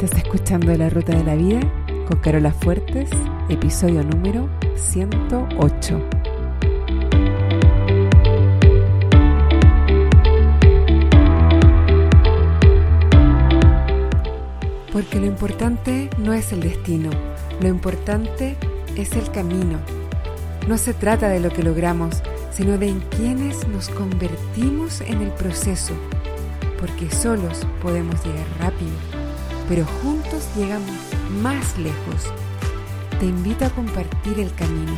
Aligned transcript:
Estás 0.00 0.22
escuchando 0.22 0.72
La 0.76 0.88
Ruta 0.88 1.12
de 1.12 1.24
la 1.24 1.34
Vida 1.34 1.58
con 2.06 2.20
Carola 2.20 2.52
Fuertes, 2.52 3.10
episodio 3.48 4.04
número 4.04 4.48
108. 4.76 6.00
Porque 14.92 15.18
lo 15.18 15.26
importante 15.26 16.08
no 16.16 16.32
es 16.32 16.52
el 16.52 16.60
destino, 16.60 17.10
lo 17.60 17.66
importante 17.66 18.56
es 18.94 19.16
el 19.16 19.28
camino. 19.32 19.80
No 20.68 20.78
se 20.78 20.94
trata 20.94 21.28
de 21.28 21.40
lo 21.40 21.50
que 21.50 21.64
logramos, 21.64 22.22
sino 22.52 22.78
de 22.78 22.86
en 22.86 23.00
quienes 23.00 23.66
nos 23.66 23.88
convertimos 23.88 25.00
en 25.00 25.22
el 25.22 25.30
proceso, 25.30 25.94
porque 26.78 27.10
solos 27.10 27.66
podemos 27.82 28.24
llegar 28.24 28.46
rápido, 28.60 29.17
pero 29.68 29.84
juntos 29.84 30.48
llegamos 30.56 30.96
más 31.42 31.78
lejos. 31.78 32.32
Te 33.20 33.26
invito 33.26 33.66
a 33.66 33.70
compartir 33.70 34.40
el 34.40 34.52
camino. 34.54 34.96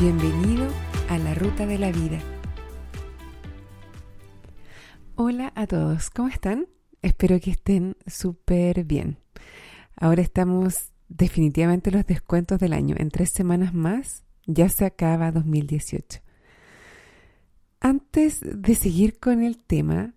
Bienvenido 0.00 0.68
a 1.10 1.18
la 1.18 1.34
ruta 1.34 1.66
de 1.66 1.78
la 1.78 1.92
vida. 1.92 2.18
Hola 5.16 5.52
a 5.54 5.66
todos, 5.66 6.08
¿cómo 6.08 6.28
están? 6.28 6.66
Espero 7.02 7.38
que 7.40 7.50
estén 7.50 7.96
súper 8.06 8.84
bien. 8.84 9.18
Ahora 9.96 10.22
estamos 10.22 10.92
definitivamente 11.08 11.90
los 11.90 12.06
descuentos 12.06 12.58
del 12.58 12.72
año. 12.72 12.96
En 12.98 13.10
tres 13.10 13.30
semanas 13.30 13.74
más 13.74 14.24
ya 14.46 14.70
se 14.70 14.86
acaba 14.86 15.30
2018. 15.30 16.20
Antes 17.80 18.40
de 18.42 18.74
seguir 18.74 19.18
con 19.18 19.42
el 19.42 19.58
tema, 19.58 20.14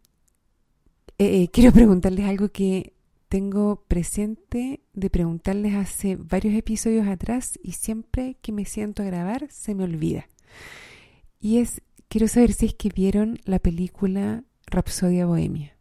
eh, 1.18 1.44
eh, 1.44 1.50
quiero 1.52 1.74
preguntarles 1.74 2.26
algo 2.26 2.48
que 2.48 2.94
tengo 3.34 3.84
presente 3.88 4.84
de 4.94 5.10
preguntarles 5.10 5.74
hace 5.74 6.18
varios 6.18 6.54
episodios 6.54 7.08
atrás 7.08 7.58
y 7.64 7.72
siempre 7.72 8.38
que 8.44 8.52
me 8.52 8.64
siento 8.64 9.02
a 9.02 9.08
grabar 9.08 9.48
se 9.50 9.74
me 9.74 9.86
olvida. 9.86 10.28
Y 11.40 11.58
es, 11.58 11.82
quiero 12.10 12.28
saber 12.28 12.54
si 12.54 12.68
es 12.68 12.76
que 12.76 12.90
vieron 12.90 13.40
la 13.46 13.58
película 13.58 14.44
Rapsodia 14.68 15.26
Bohemia 15.26 15.76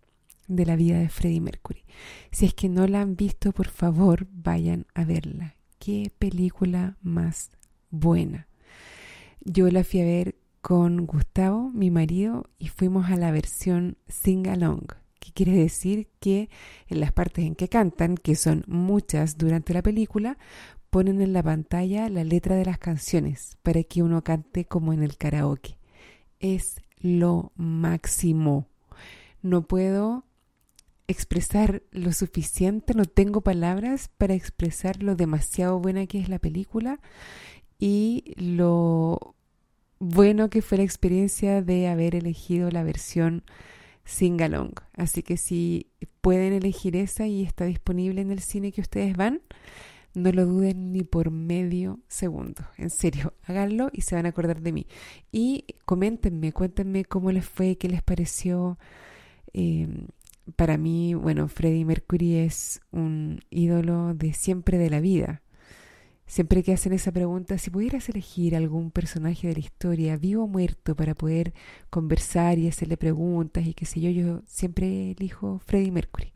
de 0.48 0.64
la 0.64 0.76
vida 0.76 0.98
de 0.98 1.10
Freddie 1.10 1.42
Mercury. 1.42 1.84
Si 2.30 2.46
es 2.46 2.54
que 2.54 2.70
no 2.70 2.86
la 2.86 3.02
han 3.02 3.16
visto, 3.16 3.52
por 3.52 3.68
favor, 3.68 4.26
vayan 4.32 4.86
a 4.94 5.04
verla. 5.04 5.56
Qué 5.78 6.10
película 6.18 6.96
más 7.02 7.50
buena. 7.90 8.48
Yo 9.44 9.70
la 9.70 9.84
fui 9.84 10.00
a 10.00 10.06
ver 10.06 10.36
con 10.62 11.04
Gustavo, 11.04 11.68
mi 11.68 11.90
marido, 11.90 12.48
y 12.58 12.68
fuimos 12.68 13.10
a 13.10 13.16
la 13.16 13.30
versión 13.30 13.98
Sing 14.08 14.48
Along, 14.48 15.01
que 15.22 15.32
quiere 15.32 15.52
decir 15.52 16.08
que 16.18 16.50
en 16.88 16.98
las 16.98 17.12
partes 17.12 17.44
en 17.44 17.54
que 17.54 17.68
cantan, 17.68 18.16
que 18.16 18.34
son 18.34 18.64
muchas 18.66 19.38
durante 19.38 19.72
la 19.72 19.82
película, 19.82 20.36
ponen 20.90 21.20
en 21.22 21.32
la 21.32 21.44
pantalla 21.44 22.08
la 22.08 22.24
letra 22.24 22.56
de 22.56 22.64
las 22.64 22.78
canciones 22.78 23.56
para 23.62 23.84
que 23.84 24.02
uno 24.02 24.24
cante 24.24 24.64
como 24.64 24.92
en 24.92 25.04
el 25.04 25.16
karaoke. 25.16 25.78
Es 26.40 26.80
lo 26.98 27.52
máximo. 27.54 28.66
No 29.42 29.62
puedo 29.62 30.24
expresar 31.06 31.82
lo 31.92 32.12
suficiente, 32.12 32.94
no 32.94 33.04
tengo 33.04 33.42
palabras 33.42 34.10
para 34.18 34.34
expresar 34.34 35.02
lo 35.02 35.14
demasiado 35.14 35.78
buena 35.78 36.06
que 36.06 36.18
es 36.18 36.28
la 36.28 36.38
película 36.40 37.00
y 37.78 38.34
lo 38.36 39.36
bueno 39.98 40.50
que 40.50 40.62
fue 40.62 40.78
la 40.78 40.84
experiencia 40.84 41.62
de 41.62 41.86
haber 41.86 42.16
elegido 42.16 42.70
la 42.70 42.82
versión 42.82 43.44
singalong. 44.04 44.72
Así 44.94 45.22
que 45.22 45.36
si 45.36 45.90
pueden 46.20 46.52
elegir 46.52 46.96
esa 46.96 47.26
y 47.26 47.42
está 47.42 47.64
disponible 47.64 48.20
en 48.20 48.30
el 48.30 48.40
cine 48.40 48.72
que 48.72 48.80
ustedes 48.80 49.16
van, 49.16 49.42
no 50.14 50.30
lo 50.30 50.46
duden 50.46 50.92
ni 50.92 51.02
por 51.04 51.30
medio 51.30 52.00
segundo. 52.08 52.62
En 52.76 52.90
serio, 52.90 53.34
háganlo 53.44 53.90
y 53.92 54.02
se 54.02 54.14
van 54.14 54.26
a 54.26 54.30
acordar 54.30 54.60
de 54.60 54.72
mí. 54.72 54.86
Y 55.30 55.64
coméntenme, 55.84 56.52
cuéntenme 56.52 57.04
cómo 57.04 57.32
les 57.32 57.46
fue, 57.46 57.76
qué 57.76 57.88
les 57.88 58.02
pareció. 58.02 58.78
Eh, 59.52 59.88
para 60.56 60.76
mí, 60.76 61.14
bueno, 61.14 61.48
Freddie 61.48 61.84
Mercury 61.84 62.36
es 62.36 62.80
un 62.90 63.40
ídolo 63.50 64.14
de 64.14 64.32
siempre 64.32 64.78
de 64.78 64.90
la 64.90 65.00
vida. 65.00 65.42
Siempre 66.32 66.62
que 66.62 66.72
hacen 66.72 66.94
esa 66.94 67.12
pregunta, 67.12 67.58
si 67.58 67.68
pudieras 67.68 68.08
elegir 68.08 68.56
algún 68.56 68.90
personaje 68.90 69.48
de 69.48 69.52
la 69.52 69.60
historia, 69.60 70.16
vivo 70.16 70.44
o 70.44 70.48
muerto, 70.48 70.96
para 70.96 71.14
poder 71.14 71.52
conversar 71.90 72.58
y 72.58 72.68
hacerle 72.68 72.96
preguntas 72.96 73.66
y 73.66 73.74
qué 73.74 73.84
sé 73.84 74.00
yo, 74.00 74.08
yo 74.08 74.40
siempre 74.46 75.10
elijo 75.10 75.58
Freddie 75.58 75.92
Mercury. 75.92 76.32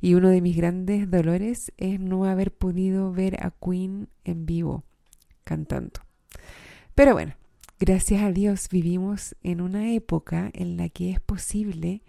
Y 0.00 0.14
uno 0.14 0.30
de 0.30 0.40
mis 0.40 0.56
grandes 0.56 1.10
dolores 1.10 1.74
es 1.76 2.00
no 2.00 2.24
haber 2.24 2.54
podido 2.54 3.12
ver 3.12 3.36
a 3.44 3.50
Queen 3.50 4.08
en 4.24 4.46
vivo 4.46 4.82
cantando. 5.44 6.00
Pero 6.94 7.12
bueno, 7.12 7.34
gracias 7.78 8.22
a 8.22 8.32
Dios 8.32 8.70
vivimos 8.70 9.36
en 9.42 9.60
una 9.60 9.92
época 9.92 10.48
en 10.54 10.78
la 10.78 10.88
que 10.88 11.10
es 11.10 11.20
posible 11.20 12.00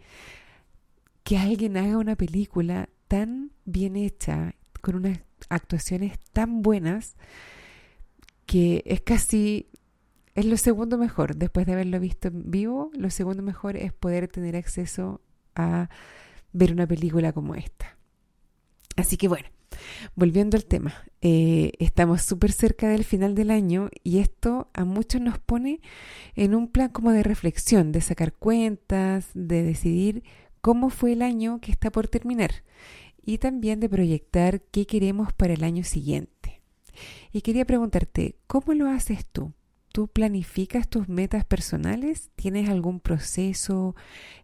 que 1.25 1.38
alguien 1.38 1.75
haga 1.75 1.97
una 1.97 2.16
película 2.16 2.88
tan 3.09 3.51
bien 3.66 3.97
hecha, 3.97 4.56
con 4.79 4.95
unas 4.95 5.19
actuaciones 5.50 6.19
tan 6.33 6.61
buenas 6.61 7.16
que 8.45 8.83
es 8.85 9.01
casi 9.01 9.69
es 10.35 10.45
lo 10.45 10.57
segundo 10.57 10.97
mejor. 10.97 11.35
Después 11.35 11.66
de 11.66 11.73
haberlo 11.73 12.00
visto 12.00 12.28
en 12.28 12.51
vivo 12.51 12.91
lo 12.94 13.09
segundo 13.09 13.41
mejor 13.41 13.78
es 13.78 13.94
poder 13.94 14.28
tener 14.28 14.56
acceso 14.56 15.22
a 15.56 15.89
ver 16.53 16.72
una 16.72 16.88
película 16.88 17.33
como 17.33 17.56
esta. 17.56 17.97
Así 18.95 19.17
que 19.17 19.28
bueno 19.28 19.47
volviendo 20.16 20.57
al 20.57 20.66
tema 20.66 20.94
eh, 21.22 21.73
estamos 21.79 22.22
súper 22.22 22.51
cerca 22.51 22.88
del 22.88 23.03
final 23.03 23.35
del 23.35 23.51
año 23.51 23.89
y 24.03 24.19
esto 24.19 24.69
a 24.73 24.85
muchos 24.85 25.22
nos 25.22 25.39
pone 25.39 25.81
en 26.35 26.56
un 26.56 26.67
plan 26.67 26.89
como 26.89 27.12
de 27.12 27.23
reflexión 27.23 27.91
de 27.91 28.01
sacar 28.01 28.33
cuentas 28.33 29.29
de 29.33 29.63
decidir 29.63 30.23
cómo 30.62 30.89
fue 30.89 31.13
el 31.13 31.22
año 31.22 31.59
que 31.62 31.72
está 31.72 31.91
por 31.91 32.07
terminar 32.07 32.51
y 33.25 33.40
también 33.40 33.80
de 33.80 33.90
proyectar 33.90 34.62
qué 34.72 34.86
queremos 34.86 35.34
para 35.34 35.53
el 35.53 35.63
año 35.63 35.84
siguiente. 35.84 36.62
Y 37.34 37.41
quería 37.41 37.66
preguntarte, 37.66 38.38
¿cómo 38.47 38.74
lo 38.74 38.88
haces 38.88 39.25
tú? 39.25 39.53
¿Tú 39.91 40.08
planificas 40.08 40.90
tus 40.90 41.08
metas 41.08 41.46
personales? 41.46 42.30
¿Tienes 42.36 42.69
algún 42.69 43.00
proceso 43.00 43.96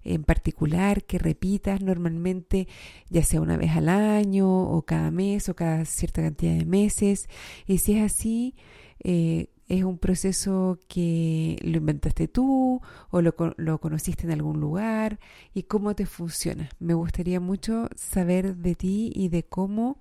en 0.04 0.24
particular 0.24 1.04
que 1.04 1.18
repitas 1.18 1.82
normalmente, 1.82 2.68
ya 3.10 3.24
sea 3.24 3.42
una 3.42 3.58
vez 3.58 3.72
al 3.72 3.90
año 3.90 4.50
o 4.50 4.82
cada 4.84 5.12
mes 5.12 5.50
o 5.50 5.56
cada 5.56 5.84
cierta 5.86 6.22
cantidad 6.22 6.56
de 6.56 6.66
meses? 6.66 7.28
Y 7.68 7.80
si 7.80 7.98
es 7.98 8.04
así, 8.04 8.56
eh, 9.04 9.48
¿Es 9.72 9.86
un 9.86 9.98
proceso 9.98 10.80
que 10.90 11.56
lo 11.62 11.78
inventaste 11.78 12.28
tú 12.28 12.82
o 13.10 13.22
lo, 13.22 13.34
conociste 13.80 14.26
en 14.26 14.34
algún 14.34 14.60
lugar? 14.60 15.18
¿Y 15.54 15.64
cómo 15.64 15.96
te 15.96 16.06
funciona? 16.06 16.68
Me 16.80 16.94
gustaría 16.94 17.40
mucho 17.40 17.88
saber 17.96 18.58
de 18.58 18.76
ti 18.76 19.14
y 19.16 19.30
de 19.30 19.44
cómo 19.44 19.98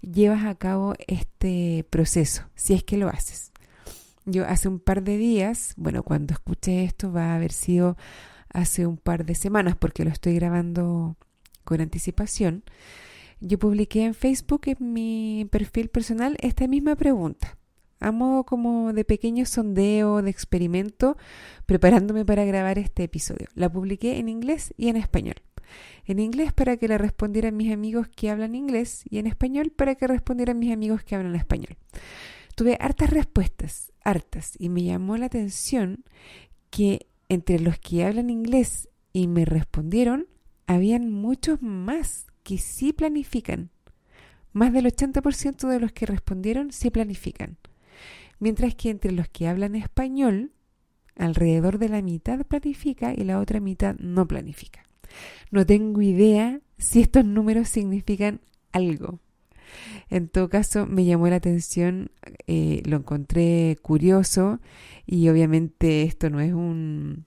llevas 0.00 0.44
a 0.46 0.56
cabo 0.56 0.94
este 1.06 1.86
proceso, 1.90 2.48
si 2.56 2.74
es 2.74 2.82
que 2.82 2.96
lo 2.96 3.08
haces. 3.08 3.52
Yo 4.24 4.48
hace 4.48 4.66
un 4.66 4.80
par 4.80 5.04
de 5.04 5.16
días, 5.16 5.74
bueno, 5.76 6.02
cuando 6.02 6.34
escuché 6.34 6.82
esto 6.82 7.12
va 7.12 7.26
a 7.26 7.36
haber 7.36 7.52
sido 7.52 7.96
hace 8.52 8.84
un 8.84 8.96
par 8.96 9.24
de 9.24 9.36
semanas 9.36 9.76
porque 9.76 10.04
lo 10.04 10.10
estoy 10.10 10.34
grabando 10.34 11.16
con 11.62 11.80
anticipación, 11.80 12.64
yo 13.38 13.60
publiqué 13.60 14.06
en 14.06 14.14
Facebook, 14.14 14.62
en 14.64 14.92
mi 14.92 15.46
perfil 15.52 15.88
personal, 15.88 16.36
esta 16.40 16.66
misma 16.66 16.96
pregunta 16.96 17.56
a 18.04 18.12
modo 18.12 18.44
como 18.44 18.92
de 18.92 19.04
pequeño 19.06 19.46
sondeo, 19.46 20.20
de 20.20 20.30
experimento, 20.30 21.16
preparándome 21.64 22.26
para 22.26 22.44
grabar 22.44 22.78
este 22.78 23.04
episodio. 23.04 23.48
La 23.54 23.72
publiqué 23.72 24.18
en 24.18 24.28
inglés 24.28 24.74
y 24.76 24.88
en 24.88 24.96
español. 24.96 25.36
En 26.04 26.18
inglés 26.18 26.52
para 26.52 26.76
que 26.76 26.86
la 26.86 26.98
respondieran 26.98 27.56
mis 27.56 27.72
amigos 27.72 28.08
que 28.08 28.28
hablan 28.28 28.54
inglés 28.54 29.04
y 29.08 29.18
en 29.18 29.26
español 29.26 29.70
para 29.70 29.94
que 29.94 30.06
respondieran 30.06 30.58
mis 30.58 30.70
amigos 30.70 31.02
que 31.02 31.14
hablan 31.14 31.34
español. 31.34 31.78
Tuve 32.54 32.76
hartas 32.78 33.08
respuestas, 33.08 33.90
hartas, 34.04 34.52
y 34.58 34.68
me 34.68 34.84
llamó 34.84 35.16
la 35.16 35.26
atención 35.26 36.04
que 36.68 37.06
entre 37.30 37.58
los 37.58 37.78
que 37.78 38.04
hablan 38.04 38.28
inglés 38.28 38.90
y 39.14 39.28
me 39.28 39.46
respondieron, 39.46 40.26
habían 40.66 41.10
muchos 41.10 41.62
más 41.62 42.26
que 42.42 42.58
sí 42.58 42.92
planifican. 42.92 43.70
Más 44.52 44.74
del 44.74 44.84
80% 44.84 45.68
de 45.68 45.80
los 45.80 45.92
que 45.92 46.04
respondieron 46.04 46.70
sí 46.70 46.90
planifican 46.90 47.56
mientras 48.44 48.74
que 48.74 48.90
entre 48.90 49.10
los 49.10 49.26
que 49.30 49.48
hablan 49.48 49.74
español, 49.74 50.52
alrededor 51.16 51.78
de 51.78 51.88
la 51.88 52.02
mitad 52.02 52.44
planifica 52.44 53.14
y 53.14 53.24
la 53.24 53.40
otra 53.40 53.58
mitad 53.58 53.96
no 53.96 54.28
planifica. 54.28 54.82
No 55.50 55.64
tengo 55.64 56.02
idea 56.02 56.60
si 56.76 57.00
estos 57.00 57.24
números 57.24 57.70
significan 57.70 58.42
algo. 58.70 59.18
En 60.10 60.28
todo 60.28 60.50
caso, 60.50 60.84
me 60.84 61.06
llamó 61.06 61.26
la 61.28 61.36
atención, 61.36 62.10
eh, 62.46 62.82
lo 62.84 62.98
encontré 62.98 63.78
curioso 63.80 64.60
y 65.06 65.30
obviamente 65.30 66.02
esto 66.02 66.28
no 66.28 66.40
es 66.40 66.52
un, 66.52 67.24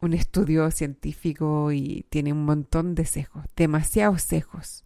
un 0.00 0.12
estudio 0.12 0.70
científico 0.70 1.72
y 1.72 2.06
tiene 2.10 2.32
un 2.32 2.44
montón 2.44 2.94
de 2.94 3.06
sesgos, 3.06 3.44
demasiados 3.56 4.22
sesgos. 4.22 4.84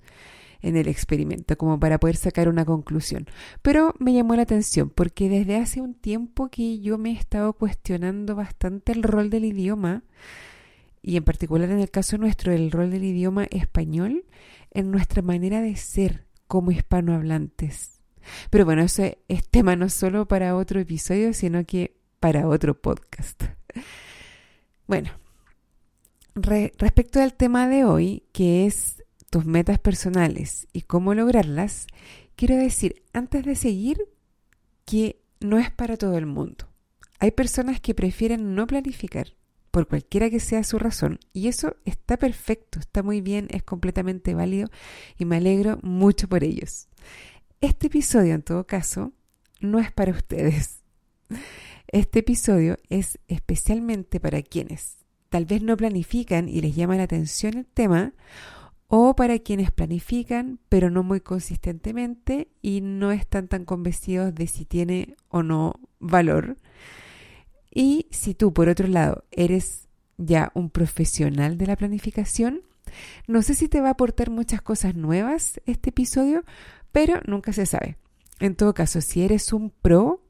En 0.64 0.76
el 0.76 0.88
experimento, 0.88 1.56
como 1.58 1.78
para 1.78 2.00
poder 2.00 2.16
sacar 2.16 2.48
una 2.48 2.64
conclusión. 2.64 3.26
Pero 3.62 3.94
me 3.98 4.14
llamó 4.14 4.34
la 4.34 4.42
atención 4.42 4.90
porque 4.90 5.28
desde 5.28 5.56
hace 5.56 5.80
un 5.80 5.94
tiempo 5.94 6.48
que 6.48 6.80
yo 6.80 6.96
me 6.96 7.10
he 7.10 7.14
estado 7.14 7.52
cuestionando 7.52 8.34
bastante 8.34 8.92
el 8.92 9.02
rol 9.02 9.28
del 9.30 9.44
idioma, 9.44 10.02
y 11.02 11.18
en 11.18 11.24
particular 11.24 11.70
en 11.70 11.80
el 11.80 11.90
caso 11.90 12.16
nuestro, 12.16 12.50
el 12.52 12.70
rol 12.70 12.90
del 12.90 13.04
idioma 13.04 13.44
español 13.50 14.24
en 14.70 14.90
nuestra 14.90 15.20
manera 15.20 15.60
de 15.60 15.76
ser 15.76 16.24
como 16.46 16.70
hispanohablantes. 16.70 18.00
Pero 18.48 18.64
bueno, 18.64 18.82
eso 18.82 19.04
es 19.28 19.48
tema 19.48 19.76
no 19.76 19.90
solo 19.90 20.26
para 20.26 20.56
otro 20.56 20.80
episodio, 20.80 21.34
sino 21.34 21.64
que 21.66 21.98
para 22.20 22.48
otro 22.48 22.80
podcast. 22.80 23.44
Bueno, 24.86 25.10
respecto 26.34 27.20
al 27.20 27.34
tema 27.34 27.68
de 27.68 27.84
hoy, 27.84 28.22
que 28.32 28.64
es 28.64 29.03
tus 29.34 29.46
metas 29.46 29.80
personales 29.80 30.68
y 30.72 30.82
cómo 30.82 31.12
lograrlas, 31.12 31.88
quiero 32.36 32.54
decir, 32.54 33.02
antes 33.12 33.44
de 33.44 33.56
seguir, 33.56 33.98
que 34.84 35.24
no 35.40 35.58
es 35.58 35.72
para 35.72 35.96
todo 35.96 36.16
el 36.16 36.24
mundo. 36.24 36.68
Hay 37.18 37.32
personas 37.32 37.80
que 37.80 37.96
prefieren 37.96 38.54
no 38.54 38.68
planificar, 38.68 39.34
por 39.72 39.88
cualquiera 39.88 40.30
que 40.30 40.38
sea 40.38 40.62
su 40.62 40.78
razón, 40.78 41.18
y 41.32 41.48
eso 41.48 41.74
está 41.84 42.16
perfecto, 42.16 42.78
está 42.78 43.02
muy 43.02 43.22
bien, 43.22 43.48
es 43.50 43.64
completamente 43.64 44.34
válido 44.34 44.68
y 45.18 45.24
me 45.24 45.38
alegro 45.38 45.80
mucho 45.82 46.28
por 46.28 46.44
ellos. 46.44 46.86
Este 47.60 47.88
episodio, 47.88 48.34
en 48.34 48.42
todo 48.42 48.68
caso, 48.68 49.14
no 49.58 49.80
es 49.80 49.90
para 49.90 50.12
ustedes. 50.12 50.78
Este 51.88 52.20
episodio 52.20 52.76
es 52.88 53.18
especialmente 53.26 54.20
para 54.20 54.42
quienes 54.42 54.98
tal 55.28 55.44
vez 55.44 55.60
no 55.60 55.76
planifican 55.76 56.48
y 56.48 56.60
les 56.60 56.76
llama 56.76 56.94
la 56.94 57.02
atención 57.02 57.58
el 57.58 57.66
tema, 57.66 58.12
o 58.96 59.16
para 59.16 59.40
quienes 59.40 59.72
planifican 59.72 60.60
pero 60.68 60.88
no 60.88 61.02
muy 61.02 61.20
consistentemente 61.20 62.46
y 62.62 62.80
no 62.80 63.10
están 63.10 63.48
tan 63.48 63.64
convencidos 63.64 64.32
de 64.32 64.46
si 64.46 64.64
tiene 64.64 65.16
o 65.30 65.42
no 65.42 65.80
valor. 65.98 66.56
Y 67.72 68.06
si 68.12 68.34
tú, 68.34 68.52
por 68.52 68.68
otro 68.68 68.86
lado, 68.86 69.24
eres 69.32 69.88
ya 70.16 70.52
un 70.54 70.70
profesional 70.70 71.58
de 71.58 71.66
la 71.66 71.74
planificación, 71.74 72.60
no 73.26 73.42
sé 73.42 73.54
si 73.54 73.66
te 73.66 73.80
va 73.80 73.88
a 73.88 73.92
aportar 73.92 74.30
muchas 74.30 74.62
cosas 74.62 74.94
nuevas 74.94 75.60
este 75.66 75.90
episodio, 75.90 76.44
pero 76.92 77.20
nunca 77.26 77.52
se 77.52 77.66
sabe. 77.66 77.96
En 78.38 78.54
todo 78.54 78.74
caso, 78.74 79.00
si 79.00 79.24
eres 79.24 79.52
un 79.52 79.70
pro, 79.70 80.22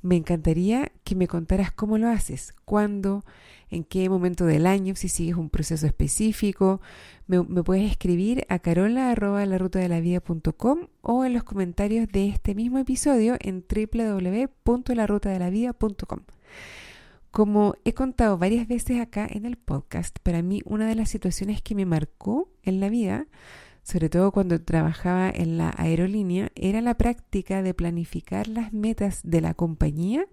me 0.00 0.16
encantaría 0.16 0.90
que 1.04 1.16
me 1.16 1.28
contaras 1.28 1.70
cómo 1.70 1.98
lo 1.98 2.08
haces, 2.08 2.54
cuándo, 2.64 3.26
en 3.70 3.84
qué 3.84 4.08
momento 4.08 4.46
del 4.46 4.66
año, 4.66 4.96
si 4.96 5.08
sigues 5.08 5.36
un 5.36 5.50
proceso 5.50 5.86
específico. 5.86 6.80
Me, 7.26 7.42
puedes 7.42 7.90
escribir 7.90 8.46
a 8.48 8.58
carola 8.58 9.14
o 11.02 11.24
en 11.24 11.32
los 11.32 11.44
comentarios 11.44 12.08
de 12.08 12.28
este 12.28 12.54
mismo 12.54 12.78
episodio 12.78 13.36
en 13.40 13.64
www.larutadelavida.com. 13.68 16.20
Como 17.30 17.74
he 17.84 17.92
contado 17.92 18.38
varias 18.38 18.66
veces 18.66 19.00
acá 19.00 19.28
en 19.30 19.46
el 19.46 19.56
podcast, 19.56 20.18
para 20.24 20.42
mí 20.42 20.62
una 20.64 20.88
de 20.88 20.96
las 20.96 21.10
situaciones 21.10 21.62
que 21.62 21.76
me 21.76 21.86
marcó 21.86 22.48
en 22.64 22.80
la 22.80 22.88
vida 22.88 23.28
sobre 23.90 24.08
todo 24.08 24.30
cuando 24.30 24.60
trabajaba 24.60 25.30
en 25.30 25.58
la 25.58 25.74
aerolínea, 25.76 26.52
era 26.54 26.80
la 26.80 26.94
práctica 26.94 27.62
de 27.62 27.74
planificar 27.74 28.46
las 28.46 28.72
metas 28.72 29.20
de 29.24 29.40
la 29.40 29.54
compañía, 29.54 30.26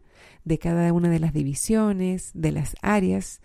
de 0.45 0.59
cada 0.59 0.93
una 0.93 1.09
de 1.09 1.19
las 1.19 1.33
divisiones, 1.33 2.31
de 2.35 2.51
las 2.51 2.75
áreas 2.83 3.41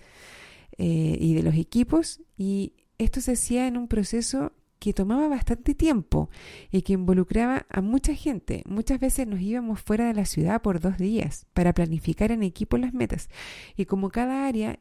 eh, 0.76 1.16
y 1.18 1.34
de 1.34 1.42
los 1.42 1.54
equipos. 1.54 2.20
Y 2.36 2.74
esto 2.98 3.22
se 3.22 3.32
hacía 3.32 3.66
en 3.66 3.78
un 3.78 3.88
proceso 3.88 4.52
que 4.78 4.92
tomaba 4.92 5.28
bastante 5.28 5.74
tiempo 5.74 6.28
y 6.70 6.82
que 6.82 6.92
involucraba 6.92 7.66
a 7.70 7.80
mucha 7.80 8.14
gente. 8.14 8.64
Muchas 8.66 9.00
veces 9.00 9.26
nos 9.26 9.40
íbamos 9.40 9.80
fuera 9.80 10.08
de 10.08 10.14
la 10.14 10.26
ciudad 10.26 10.60
por 10.60 10.80
dos 10.80 10.98
días 10.98 11.46
para 11.54 11.72
planificar 11.72 12.32
en 12.32 12.42
equipo 12.42 12.76
las 12.76 12.92
metas. 12.92 13.30
Y 13.76 13.86
como 13.86 14.10
cada 14.10 14.46
área 14.46 14.78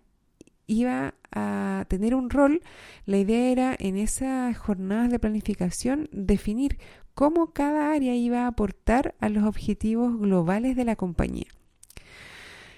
iba 0.72 1.16
a 1.32 1.86
tener 1.90 2.16
un 2.16 2.30
rol, 2.30 2.62
la 3.06 3.18
idea 3.18 3.52
era 3.52 3.76
en 3.78 3.98
esas 3.98 4.58
jornadas 4.58 5.12
de 5.12 5.20
planificación 5.20 6.10
definir 6.12 6.80
cómo 7.14 7.52
cada 7.52 7.92
área 7.92 8.16
iba 8.16 8.44
a 8.44 8.48
aportar 8.48 9.16
a 9.20 9.28
los 9.28 9.44
objetivos 9.44 10.18
globales 10.18 10.76
de 10.78 10.86
la 10.86 10.96
compañía. 10.96 11.48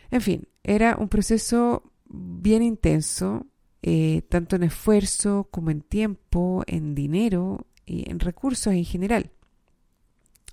En 0.09 0.21
fin, 0.21 0.47
era 0.63 0.95
un 0.97 1.07
proceso 1.07 1.91
bien 2.05 2.63
intenso, 2.63 3.45
eh, 3.83 4.23
tanto 4.29 4.55
en 4.55 4.63
esfuerzo 4.63 5.47
como 5.51 5.69
en 5.69 5.81
tiempo, 5.81 6.63
en 6.65 6.95
dinero 6.95 7.67
y 7.85 8.09
en 8.09 8.19
recursos 8.19 8.73
en 8.73 8.85
general. 8.85 9.31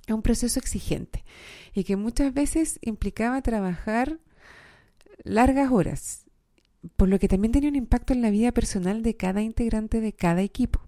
Es 0.06 0.14
un 0.14 0.22
proceso 0.22 0.58
exigente 0.58 1.24
y 1.72 1.84
que 1.84 1.96
muchas 1.96 2.34
veces 2.34 2.78
implicaba 2.82 3.40
trabajar 3.42 4.18
largas 5.22 5.70
horas 5.70 6.29
por 6.96 7.08
lo 7.08 7.18
que 7.18 7.28
también 7.28 7.52
tenía 7.52 7.68
un 7.68 7.76
impacto 7.76 8.12
en 8.12 8.22
la 8.22 8.30
vida 8.30 8.52
personal 8.52 9.02
de 9.02 9.16
cada 9.16 9.42
integrante 9.42 10.00
de 10.00 10.12
cada 10.12 10.42
equipo. 10.42 10.80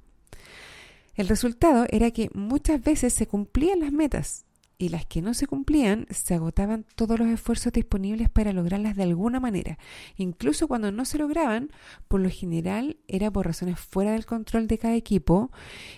El 1.14 1.28
resultado 1.28 1.86
era 1.90 2.10
que 2.10 2.30
muchas 2.32 2.82
veces 2.82 3.12
se 3.12 3.26
cumplían 3.26 3.80
las 3.80 3.92
metas 3.92 4.46
y 4.78 4.88
las 4.88 5.06
que 5.06 5.22
no 5.22 5.32
se 5.32 5.46
cumplían 5.46 6.06
se 6.10 6.34
agotaban 6.34 6.84
todos 6.96 7.18
los 7.18 7.28
esfuerzos 7.28 7.72
disponibles 7.72 8.28
para 8.30 8.52
lograrlas 8.52 8.96
de 8.96 9.04
alguna 9.04 9.38
manera. 9.38 9.78
Incluso 10.16 10.66
cuando 10.66 10.90
no 10.90 11.04
se 11.04 11.18
lograban, 11.18 11.70
por 12.08 12.20
lo 12.20 12.30
general 12.30 12.96
era 13.06 13.30
por 13.30 13.46
razones 13.46 13.78
fuera 13.78 14.12
del 14.12 14.26
control 14.26 14.66
de 14.66 14.78
cada 14.78 14.96
equipo 14.96 15.52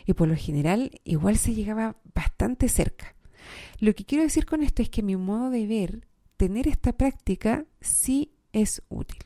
y 0.04 0.12
por 0.12 0.28
lo 0.28 0.36
general 0.36 0.90
igual 1.04 1.38
se 1.38 1.54
llegaba 1.54 1.96
bastante 2.14 2.68
cerca. 2.68 3.14
Lo 3.78 3.94
que 3.94 4.04
quiero 4.04 4.24
decir 4.24 4.44
con 4.44 4.62
esto 4.62 4.82
es 4.82 4.90
que 4.90 5.02
mi 5.02 5.16
modo 5.16 5.48
de 5.48 5.66
ver, 5.66 6.06
tener 6.36 6.68
esta 6.68 6.92
práctica 6.92 7.64
sí 7.80 8.32
es 8.52 8.82
útil. 8.88 9.18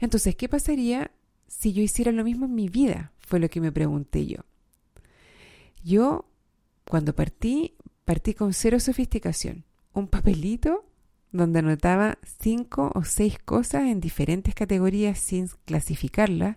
Entonces, 0.00 0.36
¿qué 0.36 0.48
pasaría 0.48 1.10
si 1.46 1.72
yo 1.72 1.82
hiciera 1.82 2.12
lo 2.12 2.24
mismo 2.24 2.46
en 2.46 2.54
mi 2.54 2.68
vida? 2.68 3.12
Fue 3.18 3.40
lo 3.40 3.48
que 3.48 3.60
me 3.60 3.72
pregunté 3.72 4.26
yo. 4.26 4.38
Yo, 5.82 6.26
cuando 6.88 7.14
partí, 7.14 7.74
partí 8.04 8.34
con 8.34 8.52
cero 8.52 8.80
sofisticación. 8.80 9.64
Un 9.92 10.08
papelito 10.08 10.84
donde 11.34 11.58
anotaba 11.58 12.18
cinco 12.22 12.92
o 12.94 13.02
seis 13.02 13.38
cosas 13.44 13.82
en 13.82 14.00
diferentes 14.00 14.54
categorías 14.54 15.18
sin 15.18 15.48
clasificarlas, 15.64 16.56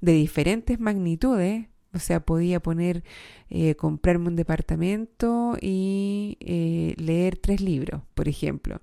de 0.00 0.12
diferentes 0.12 0.80
magnitudes. 0.80 1.68
O 1.94 2.00
sea, 2.00 2.20
podía 2.20 2.60
poner 2.60 3.04
eh, 3.48 3.76
comprarme 3.76 4.28
un 4.28 4.36
departamento 4.36 5.56
y 5.60 6.36
eh, 6.40 6.94
leer 6.98 7.38
tres 7.38 7.60
libros, 7.60 8.02
por 8.14 8.28
ejemplo. 8.28 8.80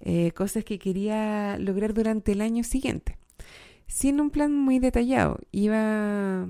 Eh, 0.00 0.32
cosas 0.32 0.64
que 0.64 0.78
quería 0.78 1.58
lograr 1.58 1.94
durante 1.94 2.32
el 2.32 2.40
año 2.40 2.64
siguiente. 2.64 3.18
Sin 3.86 4.20
un 4.20 4.30
plan 4.30 4.54
muy 4.54 4.78
detallado, 4.78 5.38
iba 5.52 6.48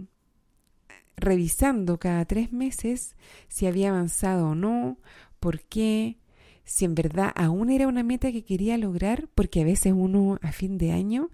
revisando 1.17 1.99
cada 1.99 2.25
tres 2.25 2.53
meses 2.53 3.17
si 3.49 3.67
había 3.67 3.91
avanzado 3.91 4.51
o 4.51 4.55
no, 4.55 4.99
por 5.41 5.63
qué, 5.63 6.19
si 6.65 6.85
en 6.85 6.95
verdad 6.95 7.33
aún 7.35 7.71
era 7.71 7.89
una 7.89 8.03
meta 8.03 8.33
que 8.33 8.45
quería 8.45 8.77
lograr, 8.79 9.29
porque 9.35 9.63
a 9.63 9.65
veces 9.65 9.93
uno 9.97 10.39
a 10.43 10.53
fin 10.53 10.79
de 10.79 10.93
año 10.93 11.31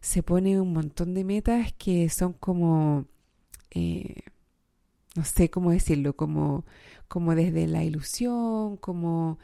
se 0.00 0.22
pone 0.22 0.60
un 0.60 0.72
montón 0.72 1.14
de 1.14 1.24
metas 1.24 1.72
que 1.74 2.08
son 2.08 2.32
como, 2.32 3.06
eh, 3.70 4.22
no 5.16 5.24
sé 5.24 5.50
cómo 5.50 5.70
decirlo, 5.72 6.14
como, 6.14 6.64
como 7.08 7.34
desde 7.34 7.66
la 7.66 7.82
ilusión, 7.84 8.76
como 8.76 9.38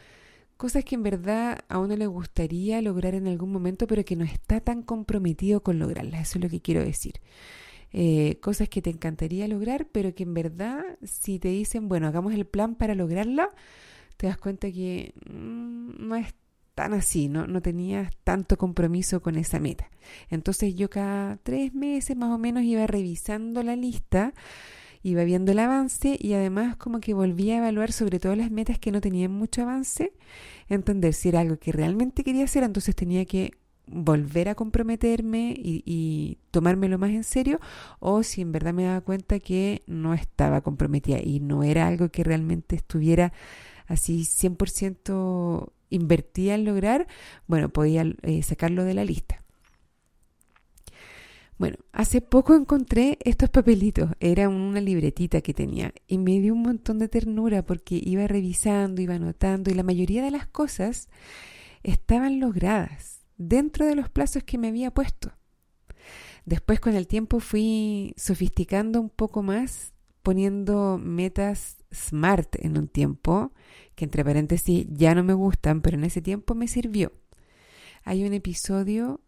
cosas 0.62 0.84
que 0.84 0.94
en 0.94 1.02
verdad 1.02 1.64
a 1.68 1.80
uno 1.80 1.96
le 1.96 2.06
gustaría 2.06 2.80
lograr 2.82 3.16
en 3.16 3.26
algún 3.26 3.50
momento, 3.50 3.88
pero 3.88 4.04
que 4.04 4.14
no 4.14 4.24
está 4.24 4.60
tan 4.60 4.84
comprometido 4.84 5.60
con 5.60 5.80
lograrlas. 5.80 6.28
Eso 6.28 6.38
es 6.38 6.44
lo 6.44 6.48
que 6.48 6.60
quiero 6.60 6.84
decir. 6.84 7.14
Eh, 7.92 8.38
cosas 8.40 8.68
que 8.68 8.80
te 8.80 8.90
encantaría 8.90 9.48
lograr, 9.48 9.88
pero 9.90 10.14
que 10.14 10.22
en 10.22 10.34
verdad 10.34 10.84
si 11.02 11.40
te 11.40 11.48
dicen, 11.48 11.88
bueno, 11.88 12.06
hagamos 12.06 12.32
el 12.32 12.46
plan 12.46 12.76
para 12.76 12.94
lograrla, 12.94 13.48
te 14.16 14.28
das 14.28 14.38
cuenta 14.38 14.70
que 14.70 15.14
mm, 15.28 16.06
no 16.06 16.14
es 16.14 16.32
tan 16.76 16.94
así, 16.94 17.28
¿no? 17.28 17.48
no 17.48 17.60
tenías 17.60 18.14
tanto 18.22 18.56
compromiso 18.56 19.20
con 19.20 19.34
esa 19.38 19.58
meta. 19.58 19.90
Entonces 20.30 20.76
yo 20.76 20.88
cada 20.88 21.38
tres 21.38 21.74
meses 21.74 22.16
más 22.16 22.30
o 22.30 22.38
menos 22.38 22.62
iba 22.62 22.86
revisando 22.86 23.64
la 23.64 23.74
lista 23.74 24.32
iba 25.02 25.24
viendo 25.24 25.52
el 25.52 25.58
avance 25.58 26.16
y 26.20 26.34
además 26.34 26.76
como 26.76 27.00
que 27.00 27.14
volvía 27.14 27.54
a 27.54 27.58
evaluar 27.58 27.92
sobre 27.92 28.20
todo 28.20 28.36
las 28.36 28.50
metas 28.50 28.78
que 28.78 28.92
no 28.92 29.00
tenían 29.00 29.32
mucho 29.32 29.62
avance, 29.62 30.12
entender 30.68 31.14
si 31.14 31.28
era 31.30 31.40
algo 31.40 31.58
que 31.58 31.72
realmente 31.72 32.24
quería 32.24 32.44
hacer, 32.44 32.62
entonces 32.62 32.94
tenía 32.94 33.24
que 33.24 33.52
volver 33.86 34.48
a 34.48 34.54
comprometerme 34.54 35.54
y, 35.56 35.82
y, 35.84 36.38
tomármelo 36.52 36.98
más 36.98 37.10
en 37.10 37.24
serio 37.24 37.60
o 37.98 38.22
si 38.22 38.40
en 38.40 38.52
verdad 38.52 38.72
me 38.72 38.84
daba 38.84 39.00
cuenta 39.00 39.40
que 39.40 39.82
no 39.86 40.14
estaba 40.14 40.60
comprometida 40.60 41.18
y 41.20 41.40
no 41.40 41.64
era 41.64 41.88
algo 41.88 42.08
que 42.10 42.22
realmente 42.22 42.76
estuviera 42.76 43.32
así 43.88 44.24
100% 44.24 45.72
invertida 45.90 46.54
en 46.54 46.64
lograr, 46.64 47.06
bueno, 47.46 47.68
podía 47.68 48.04
eh, 48.22 48.42
sacarlo 48.42 48.84
de 48.84 48.94
la 48.94 49.04
lista. 49.04 49.41
Bueno, 51.62 51.76
hace 51.92 52.20
poco 52.20 52.56
encontré 52.56 53.18
estos 53.24 53.48
papelitos, 53.48 54.10
era 54.18 54.48
una 54.48 54.80
libretita 54.80 55.42
que 55.42 55.54
tenía 55.54 55.94
y 56.08 56.18
me 56.18 56.40
dio 56.40 56.54
un 56.54 56.62
montón 56.62 56.98
de 56.98 57.06
ternura 57.06 57.64
porque 57.64 58.00
iba 58.02 58.26
revisando, 58.26 59.00
iba 59.00 59.14
anotando 59.14 59.70
y 59.70 59.74
la 59.74 59.84
mayoría 59.84 60.24
de 60.24 60.32
las 60.32 60.48
cosas 60.48 61.08
estaban 61.84 62.40
logradas 62.40 63.20
dentro 63.36 63.86
de 63.86 63.94
los 63.94 64.10
plazos 64.10 64.42
que 64.42 64.58
me 64.58 64.66
había 64.66 64.90
puesto. 64.90 65.34
Después 66.46 66.80
con 66.80 66.96
el 66.96 67.06
tiempo 67.06 67.38
fui 67.38 68.12
sofisticando 68.16 69.00
un 69.00 69.10
poco 69.10 69.44
más, 69.44 69.92
poniendo 70.24 70.98
metas 70.98 71.76
SMART 71.94 72.56
en 72.56 72.76
un 72.76 72.88
tiempo, 72.88 73.52
que 73.94 74.04
entre 74.04 74.24
paréntesis 74.24 74.84
ya 74.90 75.14
no 75.14 75.22
me 75.22 75.34
gustan, 75.34 75.80
pero 75.80 75.96
en 75.96 76.02
ese 76.02 76.22
tiempo 76.22 76.56
me 76.56 76.66
sirvió. 76.66 77.12
Hay 78.02 78.24
un 78.24 78.32
episodio 78.32 79.20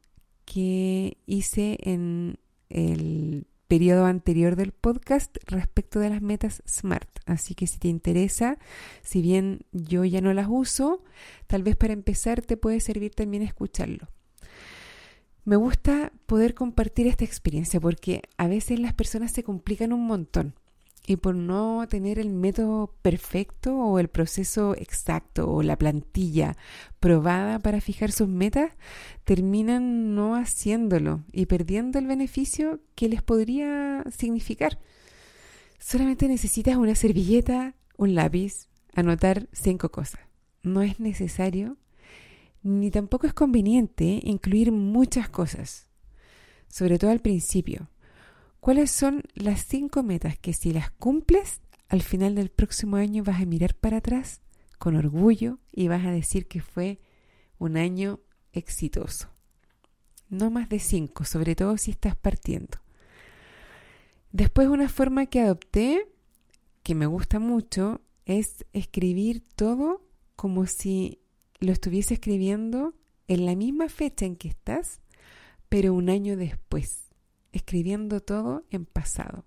que 0.44 1.18
hice 1.26 1.78
en 1.82 2.38
el 2.68 3.46
periodo 3.68 4.06
anterior 4.06 4.56
del 4.56 4.72
podcast 4.72 5.36
respecto 5.46 5.98
de 5.98 6.10
las 6.10 6.22
metas 6.22 6.62
SMART. 6.68 7.08
Así 7.26 7.54
que 7.54 7.66
si 7.66 7.78
te 7.78 7.88
interesa, 7.88 8.58
si 9.02 9.22
bien 9.22 9.60
yo 9.72 10.04
ya 10.04 10.20
no 10.20 10.32
las 10.32 10.46
uso, 10.48 11.02
tal 11.46 11.62
vez 11.62 11.76
para 11.76 11.92
empezar 11.92 12.42
te 12.42 12.56
puede 12.56 12.80
servir 12.80 13.14
también 13.14 13.42
escucharlo. 13.42 14.08
Me 15.44 15.56
gusta 15.56 16.12
poder 16.26 16.54
compartir 16.54 17.06
esta 17.06 17.24
experiencia 17.24 17.80
porque 17.80 18.22
a 18.38 18.48
veces 18.48 18.80
las 18.80 18.94
personas 18.94 19.32
se 19.32 19.42
complican 19.42 19.92
un 19.92 20.06
montón 20.06 20.54
y 21.06 21.16
por 21.16 21.34
no 21.34 21.86
tener 21.88 22.18
el 22.18 22.30
método 22.30 22.94
perfecto 23.02 23.76
o 23.76 23.98
el 23.98 24.08
proceso 24.08 24.74
exacto 24.76 25.50
o 25.50 25.62
la 25.62 25.76
plantilla 25.76 26.56
probada 26.98 27.58
para 27.58 27.80
fijar 27.80 28.10
sus 28.10 28.28
metas, 28.28 28.72
terminan 29.24 30.14
no 30.14 30.34
haciéndolo 30.34 31.24
y 31.32 31.46
perdiendo 31.46 31.98
el 31.98 32.06
beneficio 32.06 32.80
que 32.94 33.08
les 33.08 33.22
podría 33.22 34.02
significar. 34.16 34.78
Solamente 35.78 36.28
necesitas 36.28 36.76
una 36.76 36.94
servilleta, 36.94 37.74
un 37.98 38.14
lápiz, 38.14 38.68
anotar 38.94 39.48
cinco 39.52 39.90
cosas. 39.90 40.20
No 40.62 40.80
es 40.80 41.00
necesario 41.00 41.76
ni 42.64 42.90
tampoco 42.90 43.26
es 43.26 43.34
conveniente 43.34 44.20
incluir 44.22 44.72
muchas 44.72 45.28
cosas, 45.28 45.86
sobre 46.66 46.98
todo 46.98 47.10
al 47.10 47.20
principio. 47.20 47.90
¿Cuáles 48.64 48.90
son 48.90 49.24
las 49.34 49.66
cinco 49.66 50.02
metas 50.02 50.38
que 50.38 50.54
si 50.54 50.72
las 50.72 50.90
cumples, 50.90 51.60
al 51.90 52.00
final 52.00 52.34
del 52.34 52.48
próximo 52.48 52.96
año 52.96 53.22
vas 53.22 53.42
a 53.42 53.44
mirar 53.44 53.74
para 53.74 53.98
atrás 53.98 54.40
con 54.78 54.96
orgullo 54.96 55.58
y 55.70 55.88
vas 55.88 56.06
a 56.06 56.10
decir 56.10 56.48
que 56.48 56.62
fue 56.62 56.98
un 57.58 57.76
año 57.76 58.20
exitoso? 58.54 59.28
No 60.30 60.50
más 60.50 60.70
de 60.70 60.78
cinco, 60.78 61.26
sobre 61.26 61.54
todo 61.54 61.76
si 61.76 61.90
estás 61.90 62.16
partiendo. 62.16 62.78
Después 64.32 64.68
una 64.68 64.88
forma 64.88 65.26
que 65.26 65.40
adopté, 65.40 66.08
que 66.82 66.94
me 66.94 67.04
gusta 67.04 67.40
mucho, 67.40 68.00
es 68.24 68.64
escribir 68.72 69.44
todo 69.56 70.08
como 70.36 70.64
si 70.64 71.20
lo 71.60 71.70
estuviese 71.70 72.14
escribiendo 72.14 72.94
en 73.28 73.44
la 73.44 73.56
misma 73.56 73.90
fecha 73.90 74.24
en 74.24 74.36
que 74.36 74.48
estás, 74.48 75.02
pero 75.68 75.92
un 75.92 76.08
año 76.08 76.38
después, 76.38 77.03
escribiendo 77.54 78.20
todo 78.20 78.64
en 78.70 78.84
pasado. 78.84 79.44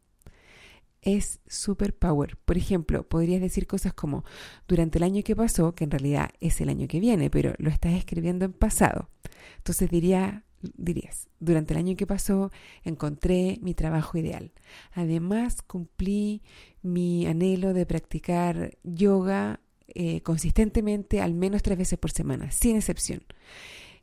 Es 1.02 1.40
super 1.48 1.96
power. 1.96 2.38
Por 2.38 2.58
ejemplo, 2.58 3.08
podrías 3.08 3.42
decir 3.42 3.68
cosas 3.68 3.94
como 3.94 4.24
durante 4.68 4.98
el 4.98 5.04
año 5.04 5.24
que 5.24 5.36
pasó, 5.36 5.76
que 5.76 5.84
en 5.84 5.92
realidad 5.92 6.32
es 6.40 6.60
el 6.60 6.70
año 6.70 6.88
que 6.88 7.00
viene, 7.00 7.30
pero 7.30 7.54
lo 7.60 7.70
estás 7.70 7.94
escribiendo 7.94 8.46
en 8.46 8.54
pasado. 8.54 9.10
Entonces 9.58 9.90
diría, 9.90 10.44
dirías, 10.76 11.28
durante 11.40 11.74
el 11.74 11.80
año 11.80 11.96
que 11.96 12.08
pasó 12.08 12.52
encontré 12.84 13.60
mi 13.62 13.74
trabajo 13.74 14.18
ideal. 14.18 14.52
Además, 14.94 15.62
cumplí 15.62 16.42
mi 16.82 17.28
anhelo 17.28 17.74
de 17.74 17.86
practicar 17.86 18.78
yoga 18.84 19.62
eh, 19.88 20.22
consistentemente 20.22 21.22
al 21.22 21.34
menos 21.34 21.64
tres 21.64 21.78
veces 21.78 21.98
por 22.00 22.12
semana, 22.12 22.52
sin 22.52 22.76
excepción. 22.76 23.24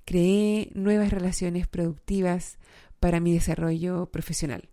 Creé 0.04 0.70
nuevas 0.74 1.10
relaciones 1.10 1.66
productivas 1.66 2.58
para 3.04 3.20
mi 3.20 3.34
desarrollo 3.34 4.06
profesional 4.06 4.70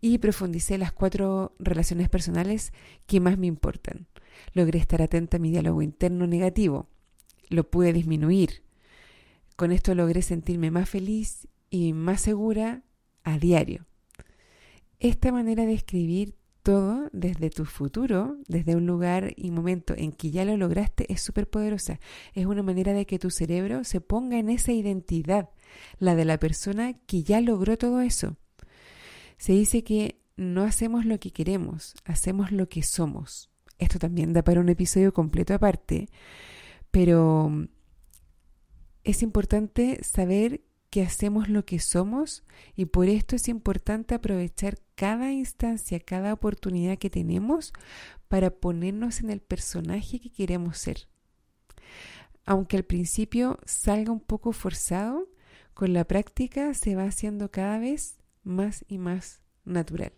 y 0.00 0.18
profundicé 0.18 0.78
las 0.78 0.92
cuatro 0.92 1.56
relaciones 1.58 2.08
personales 2.08 2.72
que 3.06 3.18
más 3.18 3.38
me 3.38 3.48
importan. 3.48 4.06
Logré 4.52 4.78
estar 4.78 5.02
atenta 5.02 5.38
a 5.38 5.40
mi 5.40 5.50
diálogo 5.50 5.82
interno 5.82 6.28
negativo. 6.28 6.86
Lo 7.48 7.68
pude 7.68 7.92
disminuir. 7.92 8.62
Con 9.56 9.72
esto 9.72 9.96
logré 9.96 10.22
sentirme 10.22 10.70
más 10.70 10.88
feliz 10.88 11.48
y 11.68 11.92
más 11.92 12.20
segura 12.20 12.84
a 13.24 13.36
diario. 13.36 13.84
Esta 15.00 15.32
manera 15.32 15.66
de 15.66 15.72
escribir 15.72 16.36
todo 16.62 17.08
desde 17.12 17.50
tu 17.50 17.64
futuro, 17.64 18.38
desde 18.46 18.76
un 18.76 18.86
lugar 18.86 19.32
y 19.36 19.50
momento 19.50 19.92
en 19.96 20.12
que 20.12 20.30
ya 20.30 20.44
lo 20.44 20.56
lograste, 20.56 21.12
es 21.12 21.20
súper 21.20 21.50
poderosa. 21.50 21.98
Es 22.32 22.46
una 22.46 22.62
manera 22.62 22.92
de 22.92 23.06
que 23.06 23.18
tu 23.18 23.30
cerebro 23.30 23.82
se 23.82 24.00
ponga 24.00 24.38
en 24.38 24.50
esa 24.50 24.70
identidad, 24.70 25.50
la 25.98 26.14
de 26.14 26.24
la 26.24 26.38
persona 26.38 26.94
que 27.06 27.22
ya 27.22 27.40
logró 27.40 27.76
todo 27.76 28.00
eso. 28.00 28.36
Se 29.38 29.52
dice 29.52 29.84
que 29.84 30.20
no 30.36 30.64
hacemos 30.64 31.04
lo 31.04 31.18
que 31.18 31.32
queremos, 31.32 31.94
hacemos 32.04 32.52
lo 32.52 32.68
que 32.68 32.82
somos. 32.82 33.50
Esto 33.78 33.98
también 33.98 34.32
da 34.32 34.42
para 34.42 34.60
un 34.60 34.68
episodio 34.68 35.12
completo 35.12 35.54
aparte, 35.54 36.08
pero 36.90 37.68
es 39.04 39.22
importante 39.22 40.02
saber 40.02 40.62
que 40.90 41.02
hacemos 41.02 41.48
lo 41.48 41.64
que 41.64 41.78
somos 41.78 42.44
y 42.74 42.86
por 42.86 43.08
esto 43.08 43.36
es 43.36 43.48
importante 43.48 44.14
aprovechar 44.14 44.78
cada 44.94 45.30
instancia, 45.32 46.00
cada 46.00 46.32
oportunidad 46.32 46.96
que 46.98 47.10
tenemos 47.10 47.72
para 48.28 48.50
ponernos 48.50 49.20
en 49.20 49.30
el 49.30 49.40
personaje 49.40 50.20
que 50.20 50.30
queremos 50.30 50.78
ser. 50.78 51.08
Aunque 52.44 52.76
al 52.76 52.84
principio 52.84 53.58
salga 53.66 54.12
un 54.12 54.20
poco 54.20 54.52
forzado, 54.52 55.28
con 55.76 55.92
la 55.92 56.06
práctica 56.06 56.72
se 56.72 56.96
va 56.96 57.04
haciendo 57.04 57.50
cada 57.50 57.78
vez 57.78 58.16
más 58.44 58.86
y 58.88 58.96
más 58.96 59.42
natural. 59.66 60.14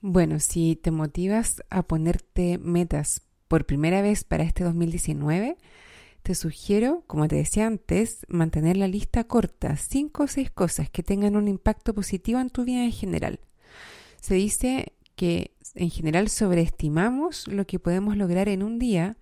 Bueno, 0.00 0.40
si 0.40 0.74
te 0.74 0.90
motivas 0.90 1.62
a 1.68 1.82
ponerte 1.82 2.56
metas 2.56 3.20
por 3.46 3.66
primera 3.66 4.00
vez 4.00 4.24
para 4.24 4.44
este 4.44 4.64
2019, 4.64 5.58
te 6.22 6.34
sugiero, 6.34 7.04
como 7.06 7.28
te 7.28 7.36
decía 7.36 7.66
antes, 7.66 8.24
mantener 8.26 8.78
la 8.78 8.88
lista 8.88 9.24
corta, 9.24 9.76
cinco 9.76 10.22
o 10.22 10.28
seis 10.28 10.50
cosas 10.50 10.88
que 10.88 11.02
tengan 11.02 11.36
un 11.36 11.46
impacto 11.46 11.92
positivo 11.92 12.40
en 12.40 12.48
tu 12.48 12.64
vida 12.64 12.84
en 12.84 12.92
general. 12.92 13.38
Se 14.22 14.32
dice 14.34 14.94
que 15.14 15.52
en 15.74 15.90
general 15.90 16.30
sobreestimamos 16.30 17.46
lo 17.48 17.66
que 17.66 17.78
podemos 17.78 18.16
lograr 18.16 18.48
en 18.48 18.62
un 18.62 18.78
día, 18.78 19.18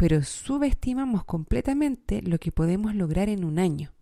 pero 0.00 0.22
subestimamos 0.22 1.26
completamente 1.26 2.22
lo 2.22 2.38
que 2.38 2.52
podemos 2.52 2.94
lograr 2.94 3.28
en 3.28 3.44
un 3.44 3.58
año. 3.58 3.92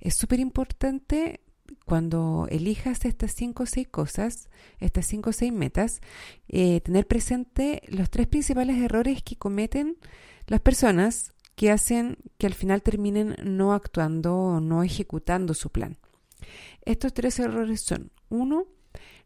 Es 0.00 0.16
súper 0.16 0.40
importante 0.40 1.38
cuando 1.84 2.48
elijas 2.50 3.04
estas 3.04 3.30
cinco 3.30 3.62
o 3.62 3.66
seis 3.66 3.86
cosas, 3.86 4.50
estas 4.80 5.06
cinco 5.06 5.30
o 5.30 5.32
seis 5.32 5.52
metas, 5.52 6.00
eh, 6.48 6.80
tener 6.80 7.06
presente 7.06 7.80
los 7.86 8.10
tres 8.10 8.26
principales 8.26 8.78
errores 8.78 9.22
que 9.22 9.36
cometen 9.36 9.98
las 10.48 10.60
personas 10.62 11.32
que 11.54 11.70
hacen 11.70 12.16
que 12.36 12.48
al 12.48 12.54
final 12.54 12.82
terminen 12.82 13.36
no 13.44 13.72
actuando 13.72 14.36
o 14.36 14.60
no 14.60 14.82
ejecutando 14.82 15.54
su 15.54 15.70
plan. 15.70 15.96
Estos 16.84 17.14
tres 17.14 17.38
errores 17.38 17.82
son, 17.82 18.10
uno, 18.30 18.66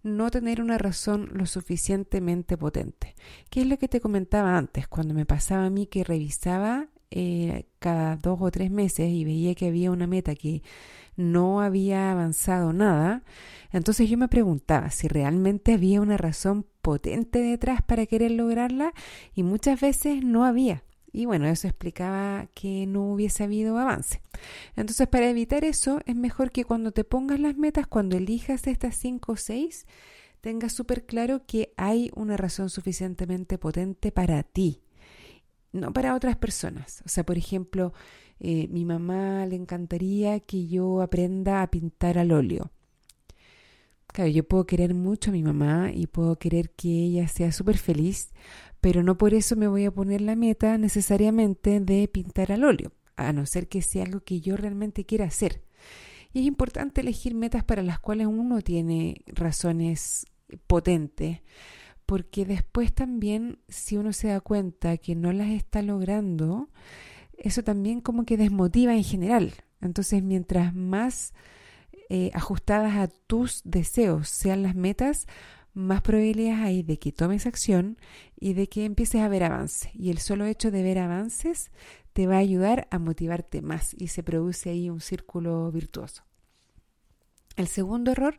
no 0.04 0.30
tener 0.30 0.60
una 0.60 0.78
razón 0.78 1.30
lo 1.32 1.46
suficientemente 1.46 2.56
potente. 2.56 3.16
¿Qué 3.50 3.62
es 3.62 3.66
lo 3.66 3.78
que 3.78 3.88
te 3.88 4.00
comentaba 4.00 4.56
antes? 4.56 4.86
Cuando 4.86 5.14
me 5.14 5.26
pasaba 5.26 5.64
a 5.64 5.70
mí 5.70 5.86
que 5.86 6.04
revisaba 6.04 6.88
eh, 7.10 7.66
cada 7.78 8.16
dos 8.16 8.38
o 8.40 8.50
tres 8.50 8.70
meses 8.70 9.08
y 9.08 9.24
veía 9.24 9.54
que 9.54 9.66
había 9.66 9.90
una 9.90 10.06
meta 10.06 10.34
que 10.34 10.62
no 11.16 11.60
había 11.60 12.12
avanzado 12.12 12.72
nada, 12.72 13.22
entonces 13.72 14.08
yo 14.10 14.18
me 14.18 14.28
preguntaba 14.28 14.90
si 14.90 15.08
realmente 15.08 15.72
había 15.72 16.00
una 16.00 16.16
razón 16.16 16.66
potente 16.82 17.40
detrás 17.40 17.82
para 17.82 18.06
querer 18.06 18.32
lograrla 18.32 18.92
y 19.34 19.42
muchas 19.42 19.80
veces 19.80 20.22
no 20.22 20.44
había. 20.44 20.84
Y 21.14 21.26
bueno, 21.26 21.46
eso 21.46 21.68
explicaba 21.68 22.48
que 22.54 22.86
no 22.88 23.12
hubiese 23.12 23.44
habido 23.44 23.78
avance. 23.78 24.20
Entonces, 24.74 25.06
para 25.06 25.30
evitar 25.30 25.64
eso, 25.64 26.00
es 26.06 26.16
mejor 26.16 26.50
que 26.50 26.64
cuando 26.64 26.90
te 26.90 27.04
pongas 27.04 27.38
las 27.38 27.56
metas, 27.56 27.86
cuando 27.86 28.16
elijas 28.16 28.66
estas 28.66 28.96
5 28.96 29.32
o 29.32 29.36
6, 29.36 29.86
tengas 30.40 30.72
súper 30.72 31.06
claro 31.06 31.46
que 31.46 31.72
hay 31.76 32.10
una 32.16 32.36
razón 32.36 32.68
suficientemente 32.68 33.58
potente 33.58 34.10
para 34.10 34.42
ti, 34.42 34.82
no 35.70 35.92
para 35.92 36.16
otras 36.16 36.36
personas. 36.36 37.00
O 37.06 37.08
sea, 37.08 37.24
por 37.24 37.38
ejemplo, 37.38 37.92
eh, 38.40 38.66
mi 38.66 38.84
mamá 38.84 39.46
le 39.46 39.54
encantaría 39.54 40.40
que 40.40 40.66
yo 40.66 41.00
aprenda 41.00 41.62
a 41.62 41.70
pintar 41.70 42.18
al 42.18 42.32
óleo. 42.32 42.72
Claro, 44.08 44.30
yo 44.30 44.42
puedo 44.42 44.66
querer 44.66 44.94
mucho 44.94 45.30
a 45.30 45.32
mi 45.32 45.44
mamá 45.44 45.92
y 45.94 46.08
puedo 46.08 46.40
querer 46.40 46.70
que 46.70 46.88
ella 46.88 47.28
sea 47.28 47.52
súper 47.52 47.78
feliz, 47.78 48.32
pero 48.84 49.02
no 49.02 49.16
por 49.16 49.32
eso 49.32 49.56
me 49.56 49.66
voy 49.66 49.86
a 49.86 49.90
poner 49.90 50.20
la 50.20 50.36
meta 50.36 50.76
necesariamente 50.76 51.80
de 51.80 52.06
pintar 52.06 52.52
al 52.52 52.64
óleo, 52.64 52.92
a 53.16 53.32
no 53.32 53.46
ser 53.46 53.66
que 53.66 53.80
sea 53.80 54.04
algo 54.04 54.20
que 54.20 54.42
yo 54.42 54.58
realmente 54.58 55.06
quiera 55.06 55.24
hacer. 55.24 55.62
Y 56.34 56.40
es 56.40 56.44
importante 56.44 57.00
elegir 57.00 57.34
metas 57.34 57.64
para 57.64 57.82
las 57.82 57.98
cuales 57.98 58.26
uno 58.26 58.60
tiene 58.60 59.22
razones 59.24 60.26
potentes, 60.66 61.40
porque 62.04 62.44
después 62.44 62.92
también 62.92 63.58
si 63.70 63.96
uno 63.96 64.12
se 64.12 64.28
da 64.28 64.42
cuenta 64.42 64.98
que 64.98 65.14
no 65.14 65.32
las 65.32 65.48
está 65.48 65.80
logrando, 65.80 66.68
eso 67.38 67.64
también 67.64 68.02
como 68.02 68.26
que 68.26 68.36
desmotiva 68.36 68.94
en 68.94 69.04
general. 69.04 69.54
Entonces, 69.80 70.22
mientras 70.22 70.74
más 70.74 71.32
eh, 72.10 72.30
ajustadas 72.34 72.96
a 72.96 73.08
tus 73.08 73.62
deseos 73.64 74.28
sean 74.28 74.62
las 74.62 74.74
metas, 74.74 75.26
más 75.74 76.02
probabilidades 76.02 76.60
hay 76.60 76.82
de 76.82 76.98
que 76.98 77.12
tomes 77.12 77.46
acción 77.46 77.98
y 78.38 78.54
de 78.54 78.68
que 78.68 78.84
empieces 78.84 79.20
a 79.20 79.28
ver 79.28 79.44
avance. 79.44 79.90
Y 79.94 80.10
el 80.10 80.18
solo 80.18 80.46
hecho 80.46 80.70
de 80.70 80.82
ver 80.82 80.98
avances 80.98 81.70
te 82.12 82.26
va 82.26 82.36
a 82.36 82.38
ayudar 82.38 82.86
a 82.90 82.98
motivarte 82.98 83.60
más 83.60 83.94
y 83.98 84.08
se 84.08 84.22
produce 84.22 84.70
ahí 84.70 84.88
un 84.88 85.00
círculo 85.00 85.70
virtuoso. 85.72 86.24
El 87.56 87.68
segundo 87.68 88.12
error 88.12 88.38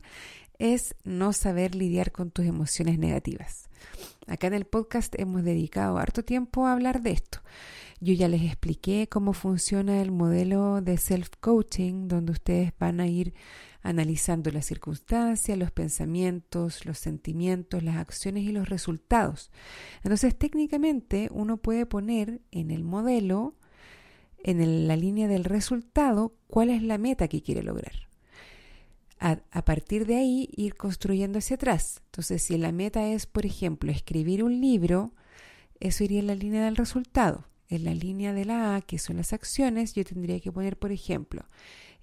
es 0.59 0.95
no 1.03 1.33
saber 1.33 1.75
lidiar 1.75 2.11
con 2.11 2.31
tus 2.31 2.45
emociones 2.45 2.99
negativas. 2.99 3.69
Acá 4.27 4.47
en 4.47 4.53
el 4.53 4.65
podcast 4.65 5.13
hemos 5.19 5.43
dedicado 5.43 5.97
harto 5.97 6.23
tiempo 6.23 6.65
a 6.65 6.73
hablar 6.73 7.01
de 7.01 7.11
esto. 7.11 7.39
Yo 8.01 8.13
ya 8.13 8.27
les 8.27 8.41
expliqué 8.41 9.07
cómo 9.09 9.33
funciona 9.33 10.01
el 10.01 10.11
modelo 10.11 10.81
de 10.81 10.97
self-coaching, 10.97 12.07
donde 12.07 12.33
ustedes 12.33 12.73
van 12.77 12.99
a 12.99 13.07
ir 13.07 13.33
analizando 13.81 14.51
las 14.51 14.65
circunstancias, 14.65 15.57
los 15.57 15.71
pensamientos, 15.71 16.85
los 16.85 16.97
sentimientos, 16.97 17.83
las 17.83 17.97
acciones 17.97 18.43
y 18.43 18.51
los 18.51 18.67
resultados. 18.67 19.51
Entonces, 20.03 20.35
técnicamente, 20.35 21.29
uno 21.31 21.57
puede 21.57 21.85
poner 21.85 22.41
en 22.51 22.71
el 22.71 22.83
modelo, 22.83 23.55
en 24.43 24.87
la 24.87 24.95
línea 24.95 25.27
del 25.27 25.43
resultado, 25.43 26.33
cuál 26.47 26.71
es 26.71 26.81
la 26.81 26.97
meta 26.97 27.27
que 27.27 27.43
quiere 27.43 27.63
lograr. 27.63 27.93
A, 29.17 29.65
partir 29.65 30.05
de 30.05 30.17
ahí, 30.17 30.49
ir 30.55 30.75
construyendo 30.75 31.39
hacia 31.39 31.55
atrás. 31.55 32.01
Entonces, 32.05 32.43
si 32.43 32.57
la 32.57 32.71
meta 32.71 33.07
es, 33.07 33.25
por 33.25 33.45
ejemplo, 33.45 33.91
escribir 33.91 34.43
un 34.43 34.59
libro, 34.61 35.13
eso 35.79 36.03
iría 36.03 36.19
en 36.19 36.27
la 36.27 36.35
línea 36.35 36.65
del 36.65 36.75
resultado 36.75 37.45
en 37.69 37.83
la 37.83 37.93
línea 37.93 38.33
de 38.33 38.45
la 38.45 38.75
A, 38.75 38.81
que 38.81 38.99
son 38.99 39.17
las 39.17 39.33
acciones, 39.33 39.93
yo 39.93 40.03
tendría 40.03 40.39
que 40.39 40.51
poner, 40.51 40.77
por 40.77 40.91
ejemplo, 40.91 41.45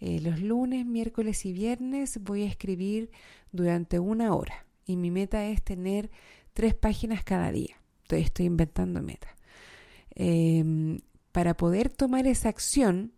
eh, 0.00 0.20
los 0.20 0.40
lunes, 0.40 0.84
miércoles 0.84 1.44
y 1.46 1.52
viernes 1.52 2.18
voy 2.22 2.42
a 2.42 2.46
escribir 2.46 3.10
durante 3.52 3.98
una 3.98 4.34
hora 4.34 4.66
y 4.84 4.96
mi 4.96 5.10
meta 5.10 5.46
es 5.46 5.62
tener 5.62 6.10
tres 6.52 6.74
páginas 6.74 7.22
cada 7.22 7.52
día. 7.52 7.80
Entonces 8.02 8.26
estoy 8.26 8.46
inventando 8.46 9.00
meta. 9.02 9.28
Em, 10.14 11.00
para 11.30 11.56
poder 11.56 11.88
tomar 11.88 12.26
esa 12.26 12.48
acción, 12.48 13.12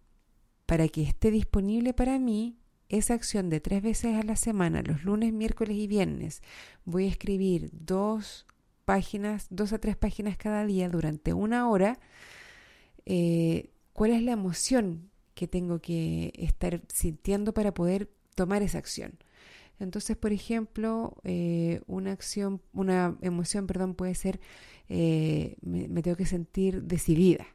para 0.67 0.89
que 0.89 1.03
esté 1.03 1.31
disponible 1.31 1.95
para 1.95 2.19
mí, 2.19 2.59
esa 2.89 3.15
acción 3.15 3.51
de 3.51 3.61
tres 3.61 3.83
veces 3.83 4.17
a 4.17 4.23
la 4.23 4.37
semana, 4.37 4.83
los 4.83 5.05
lunes, 5.05 5.33
miércoles 5.33 5.77
y 5.77 5.87
viernes, 5.87 6.43
voy 6.85 7.07
a 7.07 7.09
escribir 7.09 7.71
dos 7.73 8.47
páginas, 8.85 9.47
dos 9.51 9.73
a 9.73 9.79
tres 9.79 9.97
páginas 9.97 10.37
cada 10.37 10.65
día 10.67 10.89
durante 10.89 11.33
una 11.33 11.69
hora, 11.69 11.99
eh, 13.07 13.71
cuál 13.93 14.13
es 14.13 14.23
la 14.23 14.33
emoción 14.33 15.11
que 15.35 15.49
tengo 15.49 15.81
que 15.81 16.33
estar 16.37 16.83
sintiendo 16.93 17.55
para 17.55 17.75
poder 17.75 18.11
tomar 18.35 18.63
esa 18.63 18.79
acción. 18.79 19.19
Entonces, 19.81 20.17
por 20.17 20.33
ejemplo, 20.33 21.17
eh, 21.25 21.81
una 21.87 22.13
acción, 22.13 22.63
una 22.73 23.17
emoción, 23.23 23.67
perdón, 23.67 23.95
puede 23.95 24.15
ser 24.15 24.41
eh, 24.89 25.57
me, 25.63 25.89
me, 25.89 26.03
tengo 26.03 26.17
que 26.17 26.27
sentir 26.27 26.83
decidida. 26.83 27.47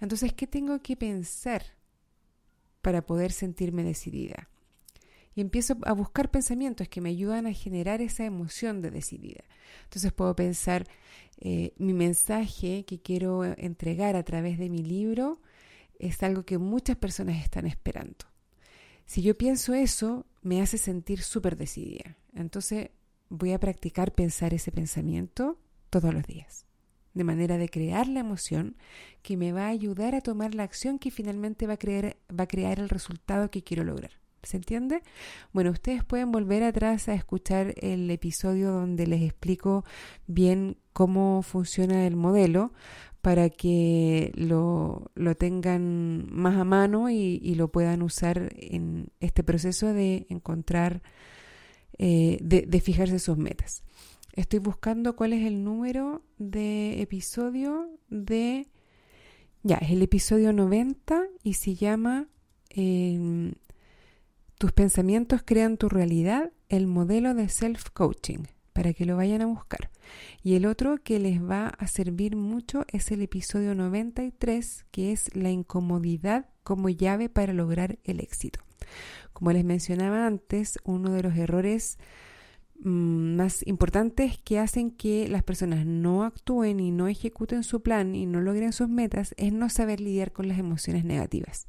Entonces, 0.00 0.32
¿qué 0.32 0.46
tengo 0.46 0.80
que 0.80 0.96
pensar 0.96 1.62
para 2.82 3.02
poder 3.02 3.32
sentirme 3.32 3.82
decidida? 3.82 4.48
Y 5.34 5.40
empiezo 5.40 5.76
a 5.84 5.92
buscar 5.92 6.30
pensamientos 6.30 6.88
que 6.88 7.00
me 7.00 7.10
ayudan 7.10 7.46
a 7.46 7.52
generar 7.52 8.02
esa 8.02 8.24
emoción 8.24 8.82
de 8.82 8.90
decidida. 8.90 9.44
Entonces 9.84 10.12
puedo 10.12 10.34
pensar, 10.34 10.86
eh, 11.38 11.72
mi 11.78 11.94
mensaje 11.94 12.84
que 12.84 13.00
quiero 13.00 13.44
entregar 13.44 14.16
a 14.16 14.24
través 14.24 14.58
de 14.58 14.68
mi 14.68 14.82
libro 14.82 15.40
es 15.98 16.22
algo 16.22 16.44
que 16.44 16.58
muchas 16.58 16.96
personas 16.96 17.42
están 17.42 17.66
esperando. 17.66 18.26
Si 19.06 19.22
yo 19.22 19.36
pienso 19.36 19.74
eso, 19.74 20.26
me 20.42 20.62
hace 20.62 20.78
sentir 20.78 21.22
súper 21.22 21.56
decidida. 21.56 22.16
Entonces 22.34 22.90
voy 23.28 23.52
a 23.52 23.60
practicar 23.60 24.12
pensar 24.12 24.54
ese 24.54 24.72
pensamiento 24.72 25.58
todos 25.90 26.12
los 26.12 26.26
días, 26.26 26.66
de 27.14 27.24
manera 27.24 27.58
de 27.58 27.68
crear 27.68 28.08
la 28.08 28.20
emoción 28.20 28.76
que 29.22 29.36
me 29.36 29.52
va 29.52 29.66
a 29.66 29.70
ayudar 29.70 30.14
a 30.14 30.20
tomar 30.20 30.54
la 30.54 30.62
acción 30.62 30.98
que 30.98 31.10
finalmente 31.10 31.66
va 31.66 31.74
a, 31.74 31.78
crear, 31.78 32.16
va 32.30 32.44
a 32.44 32.48
crear 32.48 32.78
el 32.78 32.88
resultado 32.88 33.50
que 33.50 33.62
quiero 33.62 33.84
lograr. 33.84 34.12
¿Se 34.42 34.56
entiende? 34.56 35.02
Bueno, 35.52 35.70
ustedes 35.70 36.02
pueden 36.02 36.32
volver 36.32 36.62
atrás 36.62 37.08
a 37.08 37.14
escuchar 37.14 37.74
el 37.76 38.10
episodio 38.10 38.70
donde 38.70 39.06
les 39.06 39.22
explico 39.22 39.84
bien 40.26 40.78
cómo 40.94 41.42
funciona 41.42 42.06
el 42.06 42.16
modelo 42.16 42.72
para 43.20 43.50
que 43.50 44.32
lo, 44.34 45.10
lo 45.14 45.34
tengan 45.34 46.26
más 46.32 46.56
a 46.56 46.64
mano 46.64 47.10
y, 47.10 47.54
lo 47.54 47.68
puedan 47.68 48.00
usar 48.00 48.54
en 48.56 49.08
este 49.20 49.44
proceso 49.44 49.92
de 49.92 50.26
encontrar, 50.30 51.02
eh, 51.98 52.38
de, 52.40 52.62
de 52.62 52.80
fijarse 52.80 53.18
sus 53.18 53.36
metas. 53.36 53.84
Estoy 54.32 54.60
buscando 54.60 55.16
cuál 55.16 55.32
es 55.32 55.46
el 55.46 55.64
número 55.64 56.22
de 56.38 57.00
episodio 57.02 57.88
de... 58.08 58.68
Ya, 59.62 59.76
es 59.76 59.90
el 59.90 60.02
episodio 60.02 60.52
90 60.52 61.22
y 61.42 61.54
se 61.54 61.74
llama 61.74 62.28
eh, 62.70 63.52
tus 64.60 64.72
pensamientos 64.72 65.40
crean 65.42 65.78
tu 65.78 65.88
realidad, 65.88 66.52
el 66.68 66.86
modelo 66.86 67.32
de 67.32 67.48
self-coaching, 67.48 68.46
para 68.74 68.92
que 68.92 69.06
lo 69.06 69.16
vayan 69.16 69.40
a 69.40 69.46
buscar. 69.46 69.90
Y 70.42 70.54
el 70.54 70.66
otro 70.66 70.98
que 71.02 71.18
les 71.18 71.42
va 71.42 71.68
a 71.68 71.86
servir 71.86 72.36
mucho 72.36 72.84
es 72.88 73.10
el 73.10 73.22
episodio 73.22 73.74
93, 73.74 74.84
que 74.90 75.12
es 75.12 75.34
la 75.34 75.50
incomodidad 75.50 76.50
como 76.62 76.90
llave 76.90 77.30
para 77.30 77.54
lograr 77.54 77.98
el 78.04 78.20
éxito. 78.20 78.60
Como 79.32 79.50
les 79.52 79.64
mencionaba 79.64 80.26
antes, 80.26 80.78
uno 80.84 81.10
de 81.12 81.22
los 81.22 81.36
errores 81.38 81.98
más 82.82 83.66
importantes 83.66 84.38
que 84.38 84.58
hacen 84.58 84.90
que 84.90 85.28
las 85.28 85.42
personas 85.42 85.84
no 85.84 86.24
actúen 86.24 86.80
y 86.80 86.90
no 86.90 87.08
ejecuten 87.08 87.62
su 87.62 87.82
plan 87.82 88.14
y 88.14 88.26
no 88.26 88.40
logren 88.40 88.72
sus 88.72 88.88
metas 88.88 89.34
es 89.36 89.52
no 89.52 89.68
saber 89.68 90.00
lidiar 90.00 90.32
con 90.32 90.48
las 90.48 90.58
emociones 90.58 91.04
negativas. 91.04 91.66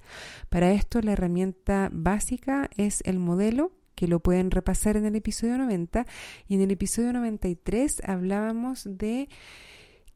Para 0.49 0.71
esto 0.71 1.01
la 1.01 1.13
herramienta 1.13 1.89
básica 1.91 2.69
es 2.77 3.01
el 3.05 3.19
modelo 3.19 3.71
que 3.95 4.07
lo 4.07 4.19
pueden 4.19 4.51
repasar 4.51 4.97
en 4.97 5.05
el 5.05 5.15
episodio 5.15 5.57
90 5.57 6.05
y 6.47 6.55
en 6.55 6.61
el 6.61 6.71
episodio 6.71 7.13
93 7.13 8.01
hablábamos 8.05 8.87
de 8.89 9.29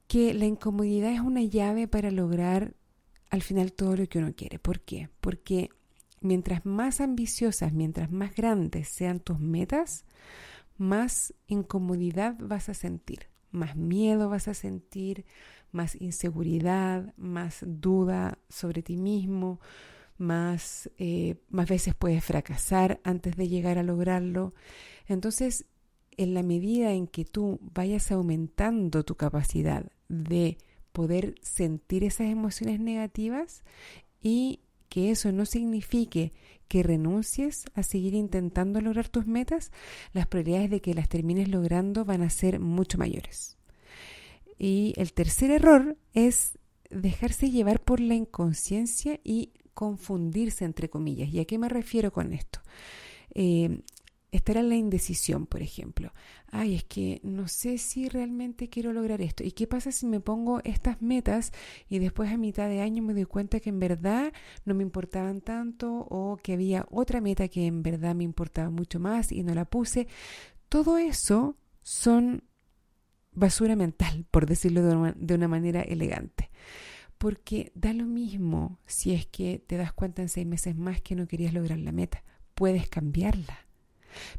que 0.07 0.33
la 0.33 0.45
incomodidad 0.45 1.11
es 1.11 1.19
una 1.19 1.41
llave 1.41 1.87
para 1.87 2.11
lograr 2.11 2.73
al 3.29 3.41
final 3.41 3.73
todo 3.73 3.97
lo 3.97 4.07
que 4.07 4.19
uno 4.19 4.33
quiere. 4.35 4.59
¿Por 4.59 4.79
qué? 4.79 5.09
Porque 5.19 5.69
mientras 6.21 6.65
más 6.65 7.01
ambiciosas, 7.01 7.73
mientras 7.73 8.11
más 8.11 8.35
grandes 8.35 8.89
sean 8.89 9.19
tus 9.19 9.39
metas, 9.39 10.05
más 10.77 11.33
incomodidad 11.47 12.35
vas 12.39 12.69
a 12.69 12.73
sentir, 12.73 13.27
más 13.51 13.75
miedo 13.75 14.29
vas 14.29 14.47
a 14.47 14.53
sentir, 14.53 15.25
más 15.71 15.99
inseguridad, 15.99 17.13
más 17.17 17.63
duda 17.65 18.37
sobre 18.49 18.81
ti 18.81 18.97
mismo, 18.97 19.59
más, 20.17 20.89
eh, 20.97 21.35
más 21.49 21.67
veces 21.67 21.95
puedes 21.95 22.23
fracasar 22.23 22.99
antes 23.03 23.35
de 23.35 23.47
llegar 23.47 23.77
a 23.77 23.83
lograrlo. 23.83 24.53
Entonces, 25.07 25.65
en 26.17 26.33
la 26.33 26.43
medida 26.43 26.93
en 26.93 27.07
que 27.07 27.25
tú 27.25 27.59
vayas 27.61 28.11
aumentando 28.11 29.03
tu 29.03 29.15
capacidad 29.15 29.85
de 30.07 30.57
poder 30.91 31.35
sentir 31.41 32.03
esas 32.05 32.27
emociones 32.27 32.79
negativas 32.79 33.63
y 34.21 34.61
que 34.87 35.11
eso 35.11 35.31
no 35.33 35.45
signifique 35.45 36.31
que 36.67 36.83
renuncies 36.83 37.65
a 37.73 37.83
seguir 37.83 38.13
intentando 38.13 38.81
lograr 38.81 39.09
tus 39.09 39.27
metas, 39.27 39.71
las 40.13 40.27
probabilidades 40.27 40.69
de 40.69 40.81
que 40.81 40.93
las 40.93 41.09
termines 41.09 41.47
logrando 41.49 42.05
van 42.05 42.21
a 42.21 42.29
ser 42.29 42.59
mucho 42.59 42.97
mayores. 42.97 43.57
Y 44.57 44.93
el 44.97 45.13
tercer 45.13 45.51
error 45.51 45.97
es 46.13 46.57
dejarse 46.89 47.51
llevar 47.51 47.81
por 47.81 47.99
la 47.99 48.15
inconsciencia 48.15 49.19
y 49.23 49.51
confundirse, 49.73 50.65
entre 50.65 50.89
comillas. 50.89 51.29
¿Y 51.29 51.39
a 51.39 51.45
qué 51.45 51.57
me 51.57 51.69
refiero 51.69 52.11
con 52.11 52.33
esto? 52.33 52.61
Eh, 53.33 53.81
estar 54.35 54.57
en 54.57 54.69
la 54.69 54.75
indecisión, 54.75 55.45
por 55.45 55.61
ejemplo. 55.61 56.13
Ay, 56.51 56.75
es 56.75 56.83
que 56.83 57.19
no 57.23 57.47
sé 57.47 57.77
si 57.77 58.09
realmente 58.09 58.69
quiero 58.69 58.93
lograr 58.93 59.21
esto. 59.21 59.43
¿Y 59.43 59.51
qué 59.51 59.67
pasa 59.67 59.91
si 59.91 60.05
me 60.05 60.19
pongo 60.19 60.61
estas 60.63 61.01
metas 61.01 61.51
y 61.89 61.99
después 61.99 62.31
a 62.31 62.37
mitad 62.37 62.69
de 62.69 62.81
año 62.81 63.03
me 63.03 63.13
doy 63.13 63.25
cuenta 63.25 63.59
que 63.59 63.69
en 63.69 63.79
verdad 63.79 64.33
no 64.65 64.73
me 64.73 64.83
importaban 64.83 65.41
tanto 65.41 66.07
o 66.09 66.37
que 66.37 66.53
había 66.53 66.85
otra 66.91 67.21
meta 67.21 67.47
que 67.47 67.65
en 67.65 67.83
verdad 67.83 68.15
me 68.15 68.23
importaba 68.23 68.69
mucho 68.69 68.99
más 68.99 69.31
y 69.31 69.43
no 69.43 69.53
la 69.53 69.65
puse? 69.65 70.07
Todo 70.69 70.97
eso 70.97 71.57
son 71.81 72.43
basura 73.31 73.75
mental, 73.75 74.25
por 74.31 74.45
decirlo 74.45 74.81
de 75.15 75.33
una 75.33 75.47
manera 75.47 75.81
elegante. 75.81 76.49
Porque 77.17 77.71
da 77.75 77.93
lo 77.93 78.05
mismo 78.05 78.79
si 78.85 79.13
es 79.13 79.25
que 79.25 79.59
te 79.59 79.77
das 79.77 79.93
cuenta 79.93 80.21
en 80.21 80.29
seis 80.29 80.45
meses 80.45 80.75
más 80.75 81.01
que 81.01 81.15
no 81.15 81.27
querías 81.27 81.53
lograr 81.53 81.79
la 81.79 81.91
meta 81.91 82.23
puedes 82.55 82.89
cambiarla. 82.89 83.64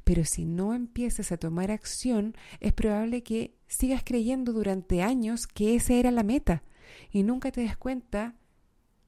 Pero 0.05 0.25
si 0.25 0.45
no 0.45 0.75
empiezas 0.75 1.33
a 1.33 1.37
tomar 1.37 1.71
acción, 1.71 2.35
es 2.61 2.73
probable 2.73 3.23
que 3.23 3.55
sigas 3.69 4.03
creyendo 4.05 4.53
durante 4.53 5.03
años 5.03 5.47
que 5.47 5.75
esa 5.75 5.95
era 5.95 6.11
la 6.11 6.23
meta 6.23 6.63
y 7.11 7.23
nunca 7.23 7.51
te 7.51 7.63
des 7.63 7.77
cuenta 7.77 8.37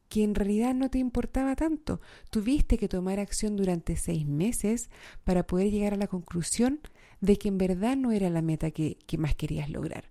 que 0.08 0.24
en 0.24 0.34
realidad 0.34 0.74
no 0.74 0.90
te 0.90 0.98
importaba 0.98 1.54
tanto. 1.54 2.00
Tuviste 2.30 2.78
que 2.78 2.88
tomar 2.88 3.20
acción 3.20 3.56
durante 3.56 3.96
seis 3.96 4.26
meses 4.26 4.90
para 5.24 5.46
poder 5.46 5.70
llegar 5.70 5.94
a 5.94 5.98
la 5.98 6.06
conclusión 6.06 6.80
de 7.20 7.36
que 7.36 7.48
en 7.48 7.58
verdad 7.58 7.96
no 7.96 8.12
era 8.12 8.30
la 8.30 8.42
meta 8.42 8.70
que, 8.70 8.96
que 9.06 9.18
más 9.18 9.34
querías 9.34 9.68
lograr. 9.68 10.10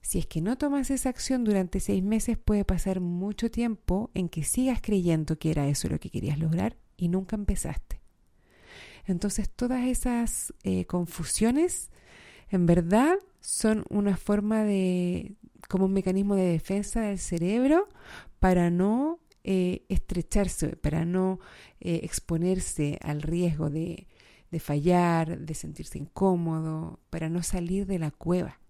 Si 0.00 0.18
es 0.18 0.26
que 0.26 0.40
no 0.40 0.58
tomas 0.58 0.90
esa 0.90 1.08
acción 1.08 1.44
durante 1.44 1.78
seis 1.78 2.02
meses, 2.02 2.36
puede 2.36 2.64
pasar 2.64 3.00
mucho 3.00 3.50
tiempo 3.50 4.10
en 4.14 4.28
que 4.28 4.42
sigas 4.42 4.80
creyendo 4.82 5.38
que 5.38 5.52
era 5.52 5.68
eso 5.68 5.88
lo 5.88 6.00
que 6.00 6.10
querías 6.10 6.38
lograr 6.38 6.76
y 6.96 7.08
nunca 7.08 7.36
empezaste. 7.36 8.01
Entonces 9.06 9.50
todas 9.50 9.86
esas 9.86 10.54
eh, 10.62 10.84
confusiones 10.86 11.90
en 12.50 12.66
verdad 12.66 13.16
son 13.40 13.84
una 13.88 14.16
forma 14.16 14.62
de, 14.62 15.34
como 15.68 15.86
un 15.86 15.92
mecanismo 15.92 16.36
de 16.36 16.44
defensa 16.44 17.00
del 17.00 17.18
cerebro 17.18 17.88
para 18.38 18.70
no 18.70 19.18
eh, 19.44 19.84
estrecharse, 19.88 20.76
para 20.76 21.04
no 21.04 21.40
eh, 21.80 22.00
exponerse 22.04 22.98
al 23.02 23.22
riesgo 23.22 23.70
de, 23.70 24.06
de 24.50 24.60
fallar, 24.60 25.40
de 25.40 25.54
sentirse 25.54 25.98
incómodo, 25.98 27.00
para 27.10 27.28
no 27.28 27.42
salir 27.42 27.86
de 27.86 27.98
la 27.98 28.10
cueva. 28.10 28.60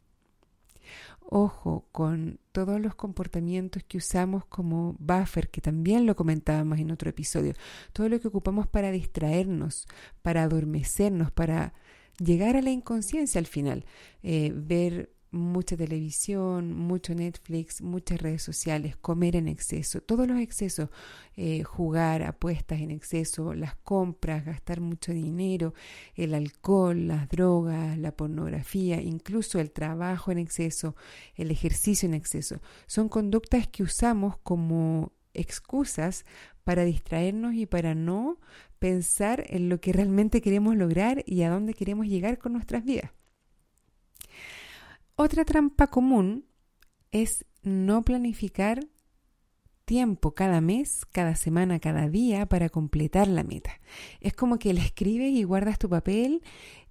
Ojo 1.35 1.89
con 1.93 2.41
todos 2.53 2.79
los 2.79 2.95
comportamientos 2.95 3.83
que 3.85 3.97
usamos 3.97 4.45
como 4.45 4.97
buffer, 4.99 5.49
que 5.49 5.63
también 5.63 6.05
lo 6.05 6.15
comentábamos 6.15 6.79
en 6.79 6.91
otro 6.91 7.09
episodio, 7.09 7.55
todo 7.95 8.11
lo 8.11 8.21
que 8.21 8.29
ocupamos 8.29 8.67
para 8.67 8.91
distraernos, 8.91 9.89
para 10.21 10.43
adormecernos, 10.43 11.33
para 11.33 11.73
llegar 12.19 12.55
a 12.57 12.61
la 12.61 12.71
inconsciencia 12.71 13.39
al 13.39 13.47
final, 13.47 13.87
eh, 14.23 14.53
ver 14.55 15.15
mucha 15.33 15.77
televisión, 15.77 16.75
mucho 16.75 17.15
Netflix, 17.15 17.81
muchas 17.81 18.21
redes 18.21 18.43
sociales, 18.43 18.97
comer 18.97 19.35
en 19.37 19.49
exceso, 19.49 20.03
todos 20.03 20.29
los 20.29 20.39
excesos, 20.39 20.91
eh, 21.37 21.63
jugar, 21.63 22.23
apuestas 22.23 22.81
en 22.81 22.91
exceso, 22.91 23.55
las 23.55 23.75
compras, 23.77 24.45
gastar 24.45 24.81
mucho 24.81 25.13
dinero, 25.13 25.75
el 26.15 26.35
alcohol, 26.35 27.09
las 27.09 27.29
drogas, 27.29 27.99
la 27.99 28.13
pornografía, 28.13 29.01
incluso 29.01 29.59
el 29.59 29.71
trabajo 29.71 30.31
en 30.31 30.39
exceso, 30.39 30.95
el 31.35 31.51
ejercicio 31.51 32.07
en 32.07 32.15
exceso, 32.15 32.61
son 32.87 33.09
conductas 33.09 33.67
que 33.67 33.83
usamos 33.83 34.37
como 34.37 35.13
excusas 35.35 36.27
para 36.63 36.85
distraernos 36.85 37.55
y 37.55 37.65
para 37.65 37.95
no 37.95 38.39
pensar 38.79 39.45
en 39.49 39.71
lo 39.71 39.81
que 39.81 39.93
realmente 39.93 40.43
queremos 40.43 40.77
lograr 40.77 41.23
y 41.27 41.43
a 41.43 41.51
dónde 41.51 41.73
queremos 41.73 42.07
llegar 42.07 42.39
con 42.39 42.53
nuestras 42.53 42.85
vidas. 42.85 43.13
Otra 45.15 45.45
trampa 45.45 45.89
común 45.89 46.47
es 47.11 47.45
no 47.63 48.03
planificar 48.03 48.81
tiempo 49.85 50.35
cada 50.35 50.61
mes, 50.61 51.05
cada 51.13 51.37
semana, 51.37 51.79
cada 51.79 52.09
día 52.09 52.47
para 52.47 52.69
completar 52.71 53.29
la 53.29 53.45
meta. 53.45 53.81
Es 54.21 54.33
como 54.33 54.59
que 54.59 54.73
la 54.73 54.83
escribes 54.83 55.33
y 55.33 55.45
guardas 55.45 55.79
tu 55.79 55.89
papel 55.89 56.43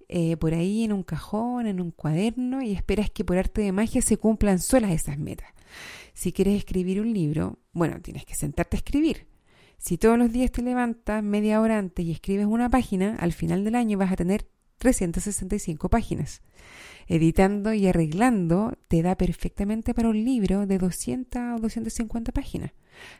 eh, 0.08 0.36
por 0.36 0.54
ahí 0.54 0.84
en 0.84 0.92
un 0.92 1.02
cajón, 1.02 1.66
en 1.66 1.80
un 1.80 1.90
cuaderno 1.90 2.62
y 2.62 2.72
esperas 2.72 3.10
que 3.10 3.24
por 3.24 3.38
arte 3.38 3.62
de 3.62 3.72
magia 3.72 4.02
se 4.02 4.18
cumplan 4.18 4.58
solas 4.58 4.92
esas 4.92 5.18
metas. 5.18 5.48
Si 6.14 6.32
quieres 6.32 6.56
escribir 6.58 7.00
un 7.00 7.12
libro, 7.12 7.58
bueno, 7.72 8.00
tienes 8.02 8.24
que 8.24 8.34
sentarte 8.34 8.76
a 8.76 8.78
escribir. 8.78 9.26
Si 9.78 9.98
todos 9.98 10.18
los 10.18 10.30
días 10.30 10.52
te 10.52 10.62
levantas 10.62 11.24
media 11.24 11.60
hora 11.60 11.78
antes 11.78 12.04
y 12.04 12.12
escribes 12.12 12.46
una 12.46 12.70
página, 12.70 13.16
al 13.16 13.32
final 13.32 13.64
del 13.64 13.74
año 13.74 13.98
vas 13.98 14.12
a 14.12 14.16
tener 14.16 14.48
365 14.82 15.88
páginas 15.88 16.42
editando 17.06 17.72
y 17.72 17.86
arreglando 17.86 18.76
te 18.88 19.02
da 19.02 19.16
perfectamente 19.16 19.94
para 19.94 20.08
un 20.08 20.24
libro 20.24 20.66
de 20.66 20.78
200 20.78 21.56
o 21.56 21.60
250 21.60 22.32
páginas. 22.32 22.72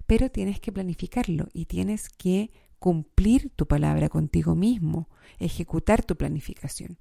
Pero 0.07 0.29
tienes 0.29 0.59
que 0.61 0.73
planificarlo 0.73 1.47
y 1.53 1.67
tienes 1.67 2.09
que 2.09 2.51
cumplir 2.79 3.51
tu 3.55 3.69
palabra 3.69 4.09
contigo 4.09 4.57
mismo, 4.57 5.09
ejecutar 5.39 6.05
tu 6.05 6.17
planificación. 6.17 6.99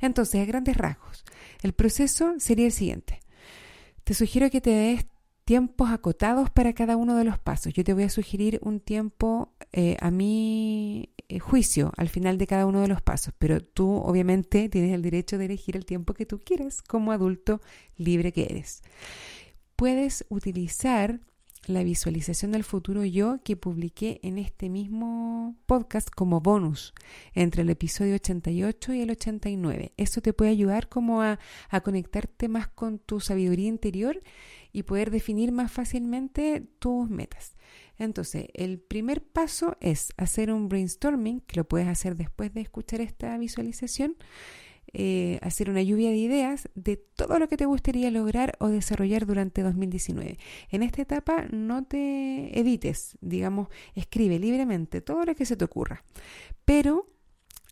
Entonces, 0.00 0.42
a 0.42 0.44
grandes 0.44 0.76
rasgos, 0.76 1.24
el 1.62 1.72
proceso 1.72 2.34
sería 2.38 2.66
el 2.66 2.72
siguiente. 2.72 3.20
Te 4.04 4.12
sugiero 4.12 4.50
que 4.50 4.60
te 4.60 4.70
des 4.70 5.06
tiempos 5.44 5.90
acotados 5.90 6.50
para 6.50 6.72
cada 6.72 6.96
uno 6.96 7.16
de 7.16 7.24
los 7.24 7.38
pasos. 7.38 7.72
Yo 7.72 7.84
te 7.84 7.92
voy 7.92 8.04
a 8.04 8.10
sugerir 8.10 8.58
un 8.62 8.80
tiempo 8.80 9.52
eh, 9.72 9.96
a 10.00 10.10
mi 10.10 11.10
eh, 11.28 11.38
juicio 11.38 11.92
al 11.96 12.08
final 12.08 12.38
de 12.38 12.46
cada 12.46 12.66
uno 12.66 12.80
de 12.80 12.88
los 12.88 13.02
pasos, 13.02 13.34
pero 13.38 13.60
tú 13.60 13.96
obviamente 13.96 14.68
tienes 14.68 14.92
el 14.92 15.02
derecho 15.02 15.38
de 15.38 15.46
elegir 15.46 15.76
el 15.76 15.84
tiempo 15.84 16.14
que 16.14 16.26
tú 16.26 16.40
quieras 16.40 16.82
como 16.82 17.12
adulto 17.12 17.60
libre 17.96 18.32
que 18.32 18.44
eres. 18.44 18.82
Puedes 19.76 20.24
utilizar 20.28 21.20
la 21.66 21.82
visualización 21.82 22.52
del 22.52 22.64
futuro 22.64 23.04
yo 23.04 23.38
que 23.42 23.56
publiqué 23.56 24.20
en 24.22 24.38
este 24.38 24.68
mismo 24.68 25.56
podcast 25.66 26.10
como 26.10 26.40
bonus 26.40 26.92
entre 27.32 27.62
el 27.62 27.70
episodio 27.70 28.14
88 28.16 28.92
y 28.94 29.00
el 29.00 29.10
89. 29.10 29.92
Eso 29.96 30.20
te 30.20 30.32
puede 30.32 30.50
ayudar 30.50 30.88
como 30.88 31.22
a, 31.22 31.38
a 31.70 31.80
conectarte 31.80 32.48
más 32.48 32.68
con 32.68 32.98
tu 32.98 33.20
sabiduría 33.20 33.68
interior 33.68 34.22
y 34.74 34.82
poder 34.82 35.12
definir 35.12 35.52
más 35.52 35.70
fácilmente 35.72 36.66
tus 36.80 37.08
metas. 37.08 37.56
Entonces, 37.96 38.48
el 38.54 38.80
primer 38.80 39.22
paso 39.22 39.76
es 39.80 40.12
hacer 40.16 40.52
un 40.52 40.68
brainstorming, 40.68 41.40
que 41.42 41.56
lo 41.56 41.64
puedes 41.64 41.86
hacer 41.86 42.16
después 42.16 42.52
de 42.52 42.60
escuchar 42.60 43.00
esta 43.00 43.38
visualización, 43.38 44.16
eh, 44.92 45.38
hacer 45.42 45.70
una 45.70 45.80
lluvia 45.80 46.10
de 46.10 46.16
ideas 46.16 46.68
de 46.74 46.96
todo 46.96 47.38
lo 47.38 47.48
que 47.48 47.56
te 47.56 47.66
gustaría 47.66 48.10
lograr 48.10 48.56
o 48.58 48.66
desarrollar 48.66 49.26
durante 49.26 49.62
2019. 49.62 50.38
En 50.70 50.82
esta 50.82 51.02
etapa 51.02 51.46
no 51.52 51.84
te 51.84 52.58
edites, 52.58 53.16
digamos, 53.20 53.68
escribe 53.94 54.40
libremente 54.40 55.00
todo 55.00 55.24
lo 55.24 55.36
que 55.36 55.46
se 55.46 55.56
te 55.56 55.64
ocurra, 55.64 56.02
pero 56.64 57.13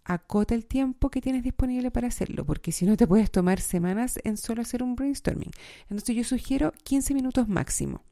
acota 0.04 0.54
el 0.54 0.66
tiempo 0.66 1.10
que 1.10 1.20
tienes 1.20 1.42
disponible 1.42 1.90
para 1.90 2.08
hacerlo, 2.08 2.44
porque 2.44 2.72
si 2.72 2.86
no 2.86 2.96
te 2.96 3.06
puedes 3.06 3.30
tomar 3.30 3.60
semanas 3.60 4.18
en 4.24 4.36
solo 4.36 4.62
hacer 4.62 4.82
un 4.82 4.96
brainstorming. 4.96 5.50
Entonces 5.82 6.16
yo 6.16 6.24
sugiero 6.24 6.72
15 6.84 7.14
minutos 7.14 7.48
máximo. 7.48 8.02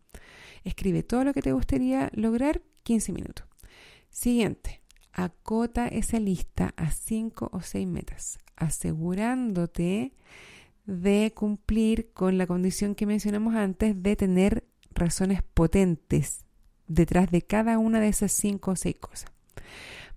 Escribe 0.64 1.02
todo 1.02 1.24
lo 1.24 1.32
que 1.32 1.42
te 1.42 1.52
gustaría 1.52 2.10
lograr 2.14 2.62
15 2.82 3.12
minutos. 3.12 3.46
Siguiente, 4.10 4.82
acota 5.12 5.88
esa 5.88 6.18
lista 6.18 6.74
a 6.76 6.90
5 6.90 7.50
o 7.52 7.60
6 7.60 7.86
metas, 7.86 8.38
asegurándote 8.56 10.12
de 10.86 11.32
cumplir 11.34 12.12
con 12.12 12.38
la 12.38 12.46
condición 12.46 12.94
que 12.94 13.06
mencionamos 13.06 13.54
antes 13.54 14.02
de 14.02 14.16
tener 14.16 14.64
razones 14.92 15.42
potentes 15.42 16.44
detrás 16.86 17.30
de 17.30 17.42
cada 17.42 17.78
una 17.78 18.00
de 18.00 18.08
esas 18.08 18.32
5 18.32 18.72
o 18.72 18.76
6 18.76 18.96
cosas. 18.98 19.32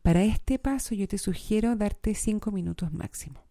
Para 0.03 0.23
este 0.23 0.59
paso 0.59 0.93
yo 0.93 1.07
te 1.07 1.17
sugiero 1.17 1.75
darte 1.75 2.13
5 2.13 2.51
minutos 2.51 2.91
máximo. 2.91 3.41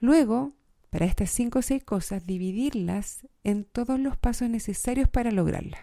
Luego, 0.00 0.52
para 0.90 1.06
estas 1.06 1.30
5 1.30 1.60
o 1.60 1.62
6 1.62 1.84
cosas, 1.84 2.26
dividirlas 2.26 3.26
en 3.44 3.64
todos 3.64 3.98
los 3.98 4.16
pasos 4.16 4.50
necesarios 4.50 5.08
para 5.08 5.30
lograrlas. 5.30 5.80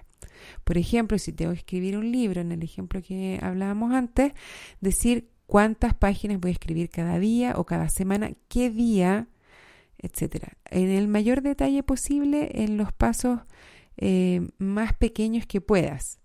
Por 0.65 0.77
ejemplo, 0.77 1.17
si 1.17 1.31
tengo 1.31 1.53
que 1.53 1.59
escribir 1.59 1.97
un 1.97 2.11
libro, 2.11 2.41
en 2.41 2.51
el 2.51 2.63
ejemplo 2.63 3.01
que 3.01 3.39
hablábamos 3.41 3.93
antes, 3.93 4.33
decir 4.81 5.29
cuántas 5.45 5.93
páginas 5.93 6.39
voy 6.39 6.49
a 6.49 6.53
escribir 6.53 6.89
cada 6.89 7.17
día 7.17 7.53
o 7.55 7.65
cada 7.65 7.87
semana, 7.87 8.31
qué 8.49 8.69
día, 8.69 9.29
etcétera. 9.97 10.57
En 10.65 10.89
el 10.89 11.07
mayor 11.07 11.41
detalle 11.41 11.81
posible 11.81 12.51
en 12.63 12.75
los 12.75 12.91
pasos 12.91 13.39
eh, 13.95 14.47
más 14.57 14.93
pequeños 14.93 15.45
que 15.47 15.61
puedas. 15.61 16.19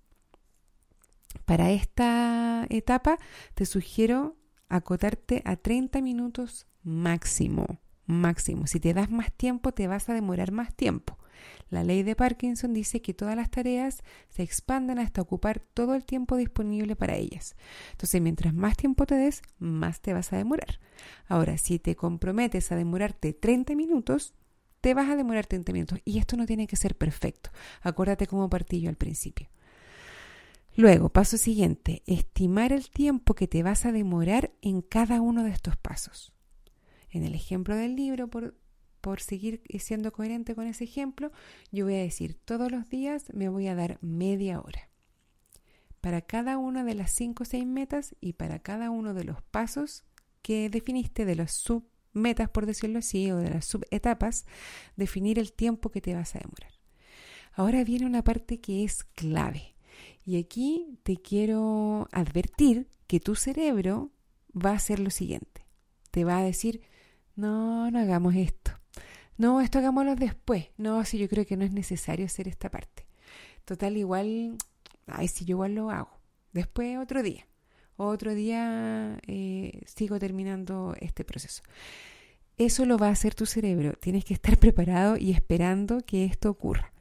Para 1.44 1.70
esta 1.70 2.66
etapa 2.70 3.18
te 3.54 3.66
sugiero 3.66 4.36
acotarte 4.68 5.42
a 5.44 5.56
30 5.56 6.00
minutos 6.00 6.66
máximo, 6.82 7.80
máximo. 8.06 8.66
Si 8.66 8.80
te 8.80 8.94
das 8.94 9.10
más 9.10 9.32
tiempo, 9.32 9.72
te 9.72 9.86
vas 9.86 10.08
a 10.08 10.14
demorar 10.14 10.52
más 10.52 10.74
tiempo. 10.74 11.18
La 11.70 11.84
ley 11.84 12.02
de 12.02 12.14
Parkinson 12.14 12.72
dice 12.72 13.00
que 13.02 13.14
todas 13.14 13.34
las 13.36 13.50
tareas 13.50 14.02
se 14.28 14.42
expanden 14.42 14.98
hasta 14.98 15.22
ocupar 15.22 15.60
todo 15.60 15.94
el 15.94 16.04
tiempo 16.04 16.36
disponible 16.36 16.96
para 16.96 17.16
ellas. 17.16 17.56
Entonces, 17.92 18.20
mientras 18.20 18.54
más 18.54 18.76
tiempo 18.76 19.06
te 19.06 19.14
des, 19.14 19.42
más 19.58 20.00
te 20.00 20.12
vas 20.12 20.32
a 20.32 20.36
demorar. 20.36 20.80
Ahora, 21.26 21.58
si 21.58 21.78
te 21.78 21.96
comprometes 21.96 22.70
a 22.72 22.76
demorarte 22.76 23.32
30 23.32 23.74
minutos, 23.74 24.34
te 24.80 24.94
vas 24.94 25.08
a 25.08 25.16
demorar 25.16 25.46
30 25.46 25.72
minutos. 25.72 26.00
Y 26.04 26.18
esto 26.18 26.36
no 26.36 26.46
tiene 26.46 26.66
que 26.66 26.76
ser 26.76 26.96
perfecto. 26.96 27.50
Acuérdate 27.80 28.26
cómo 28.26 28.50
partí 28.50 28.80
yo 28.80 28.88
al 28.88 28.96
principio. 28.96 29.48
Luego, 30.74 31.10
paso 31.10 31.36
siguiente, 31.36 32.02
estimar 32.06 32.72
el 32.72 32.90
tiempo 32.90 33.34
que 33.34 33.46
te 33.46 33.62
vas 33.62 33.84
a 33.84 33.92
demorar 33.92 34.52
en 34.62 34.80
cada 34.80 35.20
uno 35.20 35.44
de 35.44 35.50
estos 35.50 35.76
pasos. 35.76 36.32
En 37.10 37.24
el 37.24 37.34
ejemplo 37.34 37.76
del 37.76 37.94
libro, 37.94 38.28
por, 38.28 38.56
por 39.02 39.20
seguir 39.20 39.62
siendo 39.78 40.12
coherente 40.12 40.54
con 40.54 40.66
ese 40.66 40.84
ejemplo, 40.84 41.30
yo 41.70 41.84
voy 41.84 41.96
a 41.96 42.02
decir, 42.02 42.38
todos 42.44 42.72
los 42.72 42.88
días 42.88 43.26
me 43.34 43.50
voy 43.50 43.66
a 43.66 43.74
dar 43.74 43.98
media 44.00 44.60
hora. 44.60 44.88
para 46.02 46.20
cada 46.20 46.58
una 46.58 46.82
de 46.84 46.94
las 46.94 47.12
cinco 47.12 47.44
o 47.44 47.46
seis 47.46 47.64
metas 47.64 48.16
y 48.20 48.32
para 48.34 48.58
cada 48.58 48.90
uno 48.90 49.14
de 49.14 49.24
los 49.24 49.40
pasos 49.40 50.04
que 50.42 50.68
definiste 50.68 51.24
de 51.24 51.36
las 51.36 51.52
submetas, 51.52 52.50
por 52.50 52.66
decirlo 52.66 52.98
así, 52.98 53.30
o 53.30 53.36
de 53.36 53.50
las 53.50 53.66
subetapas, 53.66 54.44
definir 54.96 55.38
el 55.38 55.52
tiempo 55.52 55.90
que 55.90 56.00
te 56.00 56.14
vas 56.14 56.34
a 56.34 56.40
demorar. 56.40 56.72
Ahora 57.52 57.84
viene 57.84 58.04
una 58.04 58.24
parte 58.24 58.60
que 58.60 58.82
es 58.82 59.04
clave. 59.04 59.71
Y 60.24 60.38
aquí 60.38 60.98
te 61.02 61.16
quiero 61.16 62.08
advertir 62.12 62.88
que 63.06 63.20
tu 63.20 63.34
cerebro 63.34 64.10
va 64.54 64.70
a 64.70 64.76
hacer 64.76 65.00
lo 65.00 65.10
siguiente. 65.10 65.66
Te 66.10 66.24
va 66.24 66.38
a 66.38 66.42
decir, 66.42 66.82
no, 67.34 67.90
no 67.90 67.98
hagamos 67.98 68.34
esto. 68.34 68.72
No, 69.36 69.60
esto 69.60 69.78
hagámoslo 69.78 70.14
después. 70.14 70.68
No, 70.76 71.04
si 71.04 71.18
yo 71.18 71.28
creo 71.28 71.46
que 71.46 71.56
no 71.56 71.64
es 71.64 71.72
necesario 71.72 72.26
hacer 72.26 72.48
esta 72.48 72.70
parte. 72.70 73.06
Total, 73.64 73.96
igual, 73.96 74.56
ay, 75.06 75.28
si 75.28 75.44
yo 75.44 75.54
igual 75.56 75.74
lo 75.74 75.90
hago. 75.90 76.20
Después 76.52 76.98
otro 76.98 77.22
día. 77.22 77.46
Otro 77.96 78.34
día 78.34 79.18
eh, 79.26 79.80
sigo 79.86 80.18
terminando 80.18 80.94
este 81.00 81.24
proceso. 81.24 81.62
Eso 82.56 82.84
lo 82.84 82.98
va 82.98 83.08
a 83.08 83.12
hacer 83.12 83.34
tu 83.34 83.46
cerebro. 83.46 83.94
Tienes 83.94 84.24
que 84.24 84.34
estar 84.34 84.58
preparado 84.60 85.16
y 85.16 85.32
esperando 85.32 86.00
que 86.00 86.24
esto 86.24 86.50
ocurra. 86.50 86.92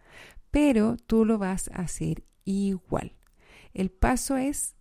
Pero 0.49 0.97
tú 0.97 1.25
lo 1.25 1.37
vas 1.37 1.69
a 1.73 1.81
hacer 1.81 2.23
igual. 2.45 3.13
El 3.73 3.89
paso 3.91 4.37
es 4.37 4.75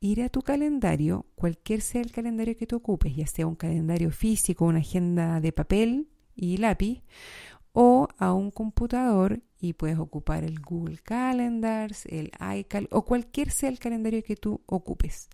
ir 0.00 0.22
a 0.22 0.28
tu 0.28 0.42
calendario, 0.42 1.26
cualquier 1.34 1.80
sea 1.80 2.00
el 2.00 2.12
calendario 2.12 2.56
que 2.56 2.66
te 2.66 2.74
ocupes, 2.74 3.14
ya 3.16 3.26
sea 3.26 3.46
un 3.46 3.56
calendario 3.56 4.10
físico, 4.10 4.64
una 4.64 4.78
agenda 4.78 5.40
de 5.40 5.52
papel 5.52 6.08
y 6.34 6.58
lápiz, 6.58 7.02
o 7.72 8.08
a 8.18 8.32
un 8.32 8.50
computador 8.50 9.42
y 9.60 9.72
puedes 9.72 9.98
ocupar 9.98 10.44
el 10.44 10.60
Google 10.60 10.98
Calendars, 10.98 12.06
el 12.06 12.30
iCal 12.58 12.88
o 12.90 13.04
cualquier 13.04 13.50
sea 13.50 13.68
el 13.68 13.78
calendario 13.78 14.22
que 14.22 14.36
tú 14.36 14.62
ocupes. 14.66 15.28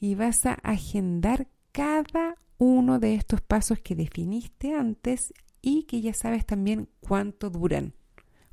Y 0.00 0.14
vas 0.14 0.46
a 0.46 0.54
agendar 0.54 1.48
cada 1.70 2.36
uno 2.58 2.98
de 2.98 3.14
estos 3.14 3.40
pasos 3.40 3.80
que 3.80 3.94
definiste 3.94 4.74
antes 4.74 5.32
y 5.60 5.84
que 5.84 6.00
ya 6.00 6.12
sabes 6.12 6.44
también 6.44 6.88
cuánto 7.00 7.50
duran. 7.50 7.94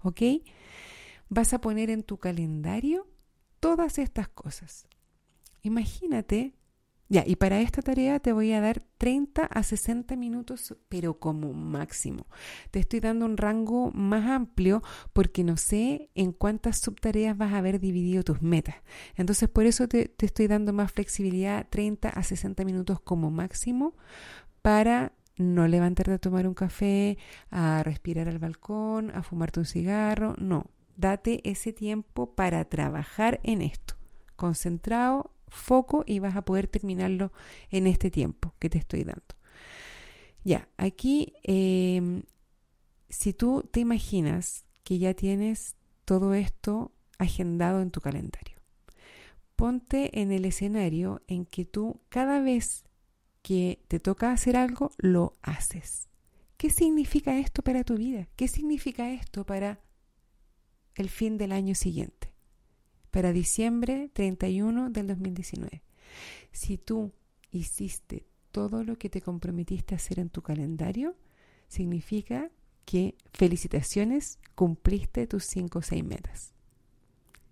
¿Ok? 0.03 0.21
Vas 1.30 1.54
a 1.54 1.62
poner 1.62 1.89
en 1.89 2.04
tu 2.04 2.18
calendario 2.18 3.08
todas 3.60 4.00
estas 4.00 4.28
cosas. 4.28 4.88
Imagínate 5.62 6.60
ya, 7.12 7.24
y 7.26 7.38
para 7.38 7.60
esta 7.60 7.82
tarea 7.82 8.20
te 8.20 8.34
voy 8.34 8.54
a 8.54 8.62
dar 8.62 8.84
30 9.00 9.44
a 9.44 9.63
60 9.63 10.15
minutos, 10.15 10.76
pero 10.89 11.20
como 11.20 11.54
máximo. 11.54 12.28
Te 12.70 12.80
estoy 12.80 13.00
dando 13.00 13.26
un 13.26 13.36
rango 13.36 13.89
más 13.92 14.30
amplio 14.30 14.84
porque 15.12 15.44
no 15.44 15.58
sé 15.58 16.12
en 16.13 16.34
cuántas 16.34 16.78
subtareas 16.78 17.36
vas 17.36 17.54
a 17.54 17.58
haber 17.58 17.80
dividido 17.80 18.22
tus 18.24 18.44
metas. 18.44 18.76
Entonces, 19.15 19.50
por 19.50 19.65
eso 19.65 19.88
te, 19.88 20.08
te 20.08 20.28
estoy 20.28 20.46
dando 20.46 20.72
más 20.72 20.92
flexibilidad, 20.92 21.68
30 21.68 22.10
a 22.10 22.22
60 22.22 22.63
minutos 22.63 23.00
como 23.02 23.32
máximo, 23.32 23.96
para 24.62 25.13
no 25.36 25.68
levantarte 25.68 26.13
a 26.13 26.20
tomar 26.20 26.48
un 26.48 26.54
café, 26.54 27.18
a 27.50 27.82
respirar 27.82 28.28
al 28.28 28.38
balcón, 28.38 29.10
a 29.15 29.24
fumarte 29.24 29.60
un 29.60 29.65
cigarro. 29.65 30.36
No, 30.38 30.68
date 31.00 31.42
ese 31.50 31.72
tiempo 31.72 32.36
para 32.36 32.66
trabajar 32.66 33.40
en 33.44 33.62
esto. 33.62 33.96
Concentrado 34.36 35.32
foco 35.48 36.04
y 36.06 36.20
vas 36.20 36.36
a 36.36 36.44
poder 36.44 36.68
terminarlo 36.68 37.32
en 37.72 37.88
este 37.88 38.12
tiempo 38.12 38.54
que 38.60 38.70
te 38.70 38.78
estoy 38.78 39.04
dando. 39.04 39.36
Ya, 40.44 40.70
aquí, 40.78 41.34
em, 41.44 42.24
si 43.10 43.34
tú 43.34 43.68
te 43.72 43.80
imaginas 43.80 44.66
que 44.84 45.00
ya 45.00 45.14
tienes 45.14 45.76
todo 46.06 46.34
esto 46.34 46.92
agendado 47.18 47.82
en 47.82 47.92
tu 47.92 48.02
calendario, 48.02 48.58
ponte 49.56 50.22
en 50.22 50.32
el 50.32 50.46
escenario 50.46 51.22
en 51.28 51.46
que 51.46 51.66
tú 51.66 52.02
cada 52.10 52.42
vez 52.42 52.86
que 53.42 53.84
te 53.88 54.00
toca 54.00 54.32
hacer 54.32 54.56
algo, 54.56 54.92
lo 54.98 55.34
haces. 55.42 56.08
¿Qué 56.58 56.70
significa 56.70 57.38
esto 57.38 57.62
para 57.62 57.84
tu 57.84 57.96
vida? 57.96 58.28
¿Qué 58.36 58.48
significa 58.48 59.12
esto 59.12 59.46
para 59.46 59.80
el 61.00 61.10
fin 61.10 61.38
del 61.38 61.52
año 61.52 61.76
siguiente? 61.76 62.30
para 63.12 63.34
diciembre 63.34 64.10
31 64.14 64.90
del 64.90 65.08
2019. 65.08 65.84
Si 66.52 66.78
tú 66.78 67.12
hiciste 67.52 68.26
todo 68.52 68.84
lo 68.84 68.98
que 68.98 69.10
te 69.10 69.22
comprometiste 69.22 69.96
a 69.96 69.98
hacer 69.98 70.20
en 70.20 70.30
tu 70.30 70.42
calendario, 70.42 71.16
significa 71.68 72.50
que 72.86 73.16
felicitaciones, 73.34 74.40
cumpliste 74.56 75.28
tus 75.28 75.46
5 75.46 75.80
o 75.80 75.82
6 75.82 76.04
metas. 76.04 76.54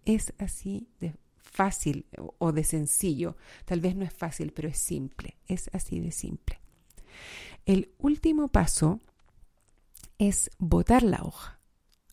Es 0.06 0.34
así 0.38 0.88
de 1.00 1.16
fácil 1.38 2.06
o 2.40 2.52
de 2.52 2.64
sencillo. 2.64 3.38
Tal 3.66 3.82
vez 3.82 3.96
no 3.96 4.04
es 4.04 4.14
fácil, 4.14 4.52
pero 4.52 4.68
es 4.68 4.78
simple. 4.78 5.38
Es 5.48 5.70
así 5.74 6.00
de 6.00 6.12
simple. 6.12 6.60
El 7.66 7.92
último 8.00 8.48
paso 8.48 9.00
es 10.18 10.50
botar 10.58 11.04
la 11.04 11.22
hoja 11.24 11.60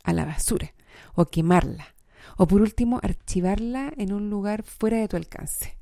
a 0.02 0.12
la 0.12 0.26
basura 0.26 0.74
o 1.14 1.26
quemarla 1.26 1.94
o 2.36 2.46
por 2.46 2.62
último, 2.62 3.00
archivarla 3.02 3.92
en 3.96 4.12
un 4.12 4.30
lugar 4.30 4.62
fuera 4.62 4.98
de 4.98 5.08
tu 5.08 5.16
alcance. 5.16 5.78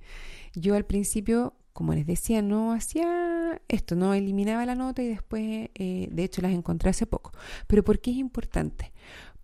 Yo 0.54 0.74
al 0.74 0.84
principio, 0.84 1.54
como 1.72 1.94
les 1.94 2.06
decía, 2.06 2.42
no 2.42 2.72
hacía 2.72 3.60
esto, 3.68 3.96
no 3.96 4.14
eliminaba 4.14 4.66
la 4.66 4.74
nota 4.74 5.02
y 5.02 5.08
después, 5.08 5.70
eh, 5.74 6.08
de 6.10 6.24
hecho, 6.24 6.42
las 6.42 6.52
encontré 6.52 6.90
hace 6.90 7.06
poco. 7.06 7.32
Pero 7.66 7.82
¿por 7.82 8.00
qué 8.00 8.10
es 8.10 8.18
importante? 8.18 8.92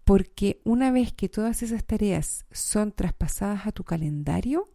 Porque 0.04 0.60
una 0.64 0.90
vez 0.90 1.12
que 1.12 1.28
todas 1.28 1.62
esas 1.62 1.84
tareas 1.84 2.46
son 2.50 2.92
traspasadas 2.92 3.66
a 3.66 3.72
tu 3.72 3.84
calendario 3.84 4.68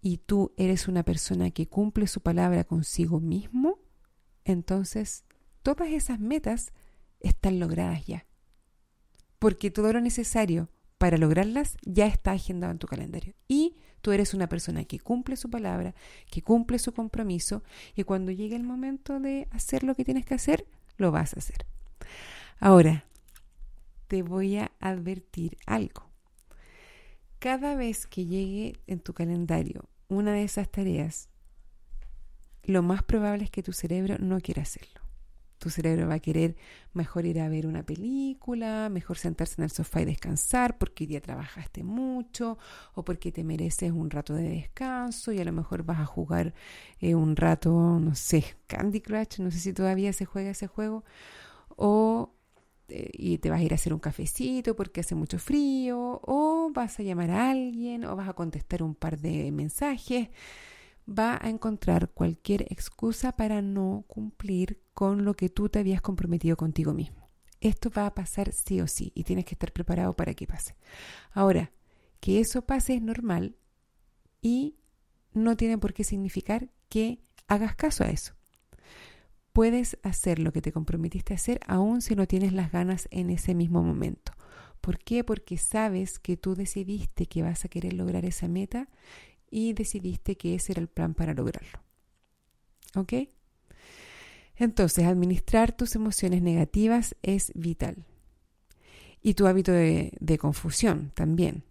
y 0.00 0.18
tú 0.18 0.52
eres 0.56 0.88
una 0.88 1.02
persona 1.02 1.50
que 1.50 1.66
cumple 1.66 2.06
su 2.06 2.20
palabra 2.20 2.64
consigo 2.64 3.20
mismo, 3.20 3.78
entonces 4.44 5.24
todas 5.62 5.88
esas 5.88 6.20
metas 6.20 6.72
están 7.20 7.58
logradas 7.58 8.04
ya. 8.04 8.26
Porque 9.44 9.70
todo 9.70 9.92
lo 9.92 10.00
necesario 10.00 10.70
para 10.96 11.18
lograrlas 11.18 11.76
ya 11.82 12.06
está 12.06 12.32
agendado 12.32 12.72
en 12.72 12.78
tu 12.78 12.86
calendario. 12.86 13.34
Y 13.46 13.76
tú 14.00 14.12
eres 14.12 14.32
una 14.32 14.48
persona 14.48 14.86
que 14.86 14.98
cumple 14.98 15.36
su 15.36 15.50
palabra, 15.50 15.94
que 16.30 16.40
cumple 16.40 16.78
su 16.78 16.94
compromiso 16.94 17.62
y 17.94 18.04
cuando 18.04 18.32
llegue 18.32 18.56
el 18.56 18.62
momento 18.62 19.20
de 19.20 19.46
hacer 19.50 19.84
lo 19.84 19.94
que 19.94 20.06
tienes 20.06 20.24
que 20.24 20.32
hacer, 20.32 20.66
lo 20.96 21.12
vas 21.12 21.34
a 21.34 21.40
hacer. 21.40 21.66
Ahora, 22.58 23.04
te 24.08 24.22
voy 24.22 24.56
a 24.56 24.72
advertir 24.80 25.58
algo. 25.66 26.08
Cada 27.38 27.74
vez 27.74 28.06
que 28.06 28.24
llegue 28.24 28.80
en 28.86 29.00
tu 29.00 29.12
calendario 29.12 29.90
una 30.08 30.32
de 30.32 30.44
esas 30.44 30.70
tareas, 30.70 31.28
lo 32.62 32.82
más 32.82 33.02
probable 33.02 33.44
es 33.44 33.50
que 33.50 33.62
tu 33.62 33.74
cerebro 33.74 34.16
no 34.18 34.40
quiera 34.40 34.62
hacerlo. 34.62 34.93
Tu 35.58 35.70
cerebro 35.70 36.08
va 36.08 36.14
a 36.14 36.18
querer 36.20 36.56
mejor 36.92 37.26
ir 37.26 37.40
a 37.40 37.48
ver 37.48 37.66
una 37.66 37.82
película, 37.82 38.88
mejor 38.90 39.18
sentarse 39.18 39.54
en 39.58 39.64
el 39.64 39.70
sofá 39.70 40.02
y 40.02 40.04
descansar 40.04 40.78
porque 40.78 41.06
día 41.06 41.20
trabajaste 41.20 41.82
mucho 41.82 42.58
o 42.94 43.04
porque 43.04 43.32
te 43.32 43.44
mereces 43.44 43.92
un 43.92 44.10
rato 44.10 44.34
de 44.34 44.48
descanso 44.48 45.32
y 45.32 45.40
a 45.40 45.44
lo 45.44 45.52
mejor 45.52 45.84
vas 45.84 46.00
a 46.00 46.06
jugar 46.06 46.54
eh, 47.00 47.14
un 47.14 47.36
rato, 47.36 47.70
no 48.00 48.14
sé, 48.14 48.44
Candy 48.66 49.00
Crush, 49.00 49.38
no 49.40 49.50
sé 49.50 49.58
si 49.58 49.72
todavía 49.72 50.12
se 50.12 50.24
juega 50.24 50.50
ese 50.50 50.66
juego, 50.66 51.04
o 51.76 52.34
eh, 52.88 53.10
y 53.14 53.38
te 53.38 53.50
vas 53.50 53.60
a 53.60 53.62
ir 53.62 53.72
a 53.72 53.76
hacer 53.76 53.94
un 53.94 54.00
cafecito 54.00 54.76
porque 54.76 55.00
hace 55.00 55.14
mucho 55.14 55.38
frío, 55.38 56.20
o 56.22 56.70
vas 56.72 57.00
a 57.00 57.02
llamar 57.02 57.30
a 57.30 57.50
alguien, 57.50 58.04
o 58.04 58.14
vas 58.16 58.28
a 58.28 58.34
contestar 58.34 58.82
un 58.82 58.94
par 58.94 59.18
de 59.18 59.50
mensajes 59.52 60.28
va 61.08 61.38
a 61.40 61.50
encontrar 61.50 62.10
cualquier 62.10 62.62
excusa 62.72 63.32
para 63.32 63.62
no 63.62 64.04
cumplir 64.06 64.80
con 64.94 65.24
lo 65.24 65.34
que 65.34 65.48
tú 65.48 65.68
te 65.68 65.78
habías 65.78 66.00
comprometido 66.00 66.56
contigo 66.56 66.92
mismo. 66.94 67.28
Esto 67.60 67.90
va 67.90 68.06
a 68.06 68.14
pasar 68.14 68.52
sí 68.52 68.80
o 68.80 68.86
sí 68.86 69.12
y 69.14 69.24
tienes 69.24 69.44
que 69.44 69.54
estar 69.54 69.72
preparado 69.72 70.14
para 70.14 70.34
que 70.34 70.46
pase. 70.46 70.76
Ahora, 71.32 71.72
que 72.20 72.40
eso 72.40 72.62
pase 72.62 72.94
es 72.94 73.02
normal 73.02 73.56
y 74.40 74.76
no 75.32 75.56
tiene 75.56 75.78
por 75.78 75.94
qué 75.94 76.04
significar 76.04 76.70
que 76.88 77.20
hagas 77.48 77.74
caso 77.74 78.04
a 78.04 78.10
eso. 78.10 78.34
Puedes 79.52 79.98
hacer 80.02 80.38
lo 80.38 80.52
que 80.52 80.62
te 80.62 80.72
comprometiste 80.72 81.32
a 81.32 81.36
hacer 81.36 81.60
aún 81.66 82.02
si 82.02 82.16
no 82.16 82.26
tienes 82.26 82.52
las 82.52 82.72
ganas 82.72 83.08
en 83.10 83.30
ese 83.30 83.54
mismo 83.54 83.82
momento. 83.82 84.32
¿Por 84.80 84.98
qué? 84.98 85.24
Porque 85.24 85.56
sabes 85.56 86.18
que 86.18 86.36
tú 86.36 86.54
decidiste 86.54 87.26
que 87.26 87.42
vas 87.42 87.64
a 87.64 87.68
querer 87.68 87.94
lograr 87.94 88.24
esa 88.24 88.48
meta 88.48 88.88
y 89.54 89.72
decidiste 89.72 90.36
que 90.36 90.56
ese 90.56 90.72
era 90.72 90.80
el 90.80 90.88
plan 90.88 91.14
para 91.14 91.32
lograrlo. 91.32 91.78
¿Ok? 92.96 93.12
Entonces, 94.56 95.04
administrar 95.04 95.70
tus 95.70 95.94
emociones 95.94 96.42
negativas 96.42 97.14
es 97.22 97.52
vital. 97.54 98.04
Y 99.22 99.34
tu 99.34 99.46
hábito 99.46 99.70
de, 99.70 100.38
confusión 100.40 101.12
también. 101.14 101.62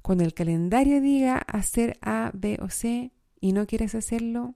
Cuando 0.00 0.24
el 0.24 0.32
calendario 0.32 1.02
diga 1.02 1.36
hacer 1.36 1.98
A, 2.00 2.30
B 2.32 2.58
o 2.62 2.70
C 2.70 3.12
y 3.38 3.52
no 3.52 3.66
quieres 3.66 3.94
hacerlo, 3.94 4.54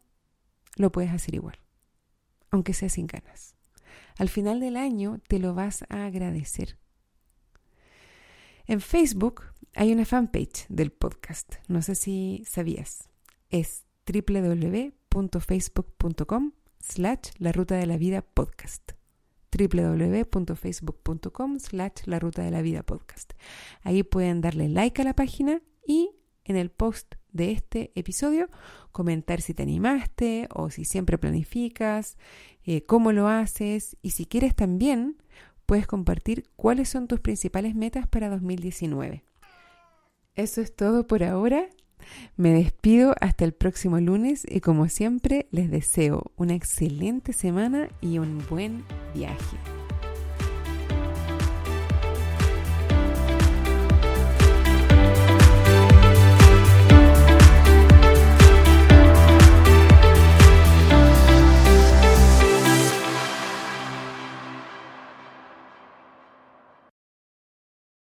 lo 0.77 0.91
puedes 0.91 1.11
hacer 1.11 1.35
igual, 1.35 1.59
aunque 2.51 2.73
sea 2.73 2.89
sin 2.89 3.07
ganas. 3.07 3.57
Al 4.17 4.31
final 4.31 4.59
del 4.59 4.79
año 4.79 5.21
te 5.29 5.39
lo 5.39 5.53
vas 5.53 5.85
a 5.91 6.07
agradecer. 6.07 6.79
En 8.67 8.81
Facebook 8.81 9.43
hay 9.75 9.93
una 9.93 10.05
fanpage 10.05 10.67
del 10.69 10.93
podcast, 10.93 11.55
no 11.69 11.83
sé 11.83 11.95
si 11.95 12.43
sabías, 12.47 13.09
es 13.51 13.85
www.facebook.com 14.07 16.53
slash 16.81 17.31
la 17.39 17.53
ruta 17.53 17.77
de 17.77 17.87
la 17.87 17.97
vida 17.97 18.23
podcast 18.23 18.93
www.facebook.com 19.57 21.59
slash 21.59 22.07
la 22.07 22.19
ruta 22.19 22.43
de 22.43 22.51
la 22.51 22.63
vida 22.63 22.83
podcast. 22.83 23.33
Ahí 23.83 24.03
pueden 24.03 24.41
darle 24.41 24.69
like 24.69 25.03
a 25.03 25.05
la 25.05 25.15
página 25.15 25.61
y 25.87 26.11
en 26.45 26.57
el 26.57 26.71
post 26.71 27.15
de 27.33 27.53
este 27.53 27.93
episodio 27.95 28.49
comentar 28.93 29.41
si 29.41 29.55
te 29.55 29.63
animaste 29.63 30.49
o 30.55 30.71
si 30.71 30.85
siempre 30.85 31.19
planificas, 31.19 32.17
eh, 32.65 32.85
cómo 32.85 33.13
lo 33.13 33.29
haces 33.29 33.97
y 34.03 34.11
si 34.11 34.27
quieres 34.27 34.55
también 34.55 35.23
puedes 35.67 35.87
compartir 35.87 36.49
cuáles 36.57 36.89
son 36.89 37.07
tus 37.07 37.21
principales 37.21 37.75
metas 37.75 38.07
para 38.09 38.29
2019. 38.29 39.25
Eso 40.41 40.63
es 40.63 40.75
todo 40.75 41.07
por 41.07 41.23
ahora. 41.23 41.69
Me 42.39 42.55
despido 42.55 43.15
hasta 43.21 43.45
el 43.45 43.53
próximo 43.53 44.01
lunes 44.01 44.47
y 44.49 44.61
como 44.61 44.89
siempre 44.89 45.49
les 45.51 45.71
deseo 45.71 46.33
una 46.37 46.55
excelente 46.55 47.35
semana 47.35 47.91
y 48.01 48.19
un 48.19 48.43
buen 48.49 48.83
viaje. 49.15 49.80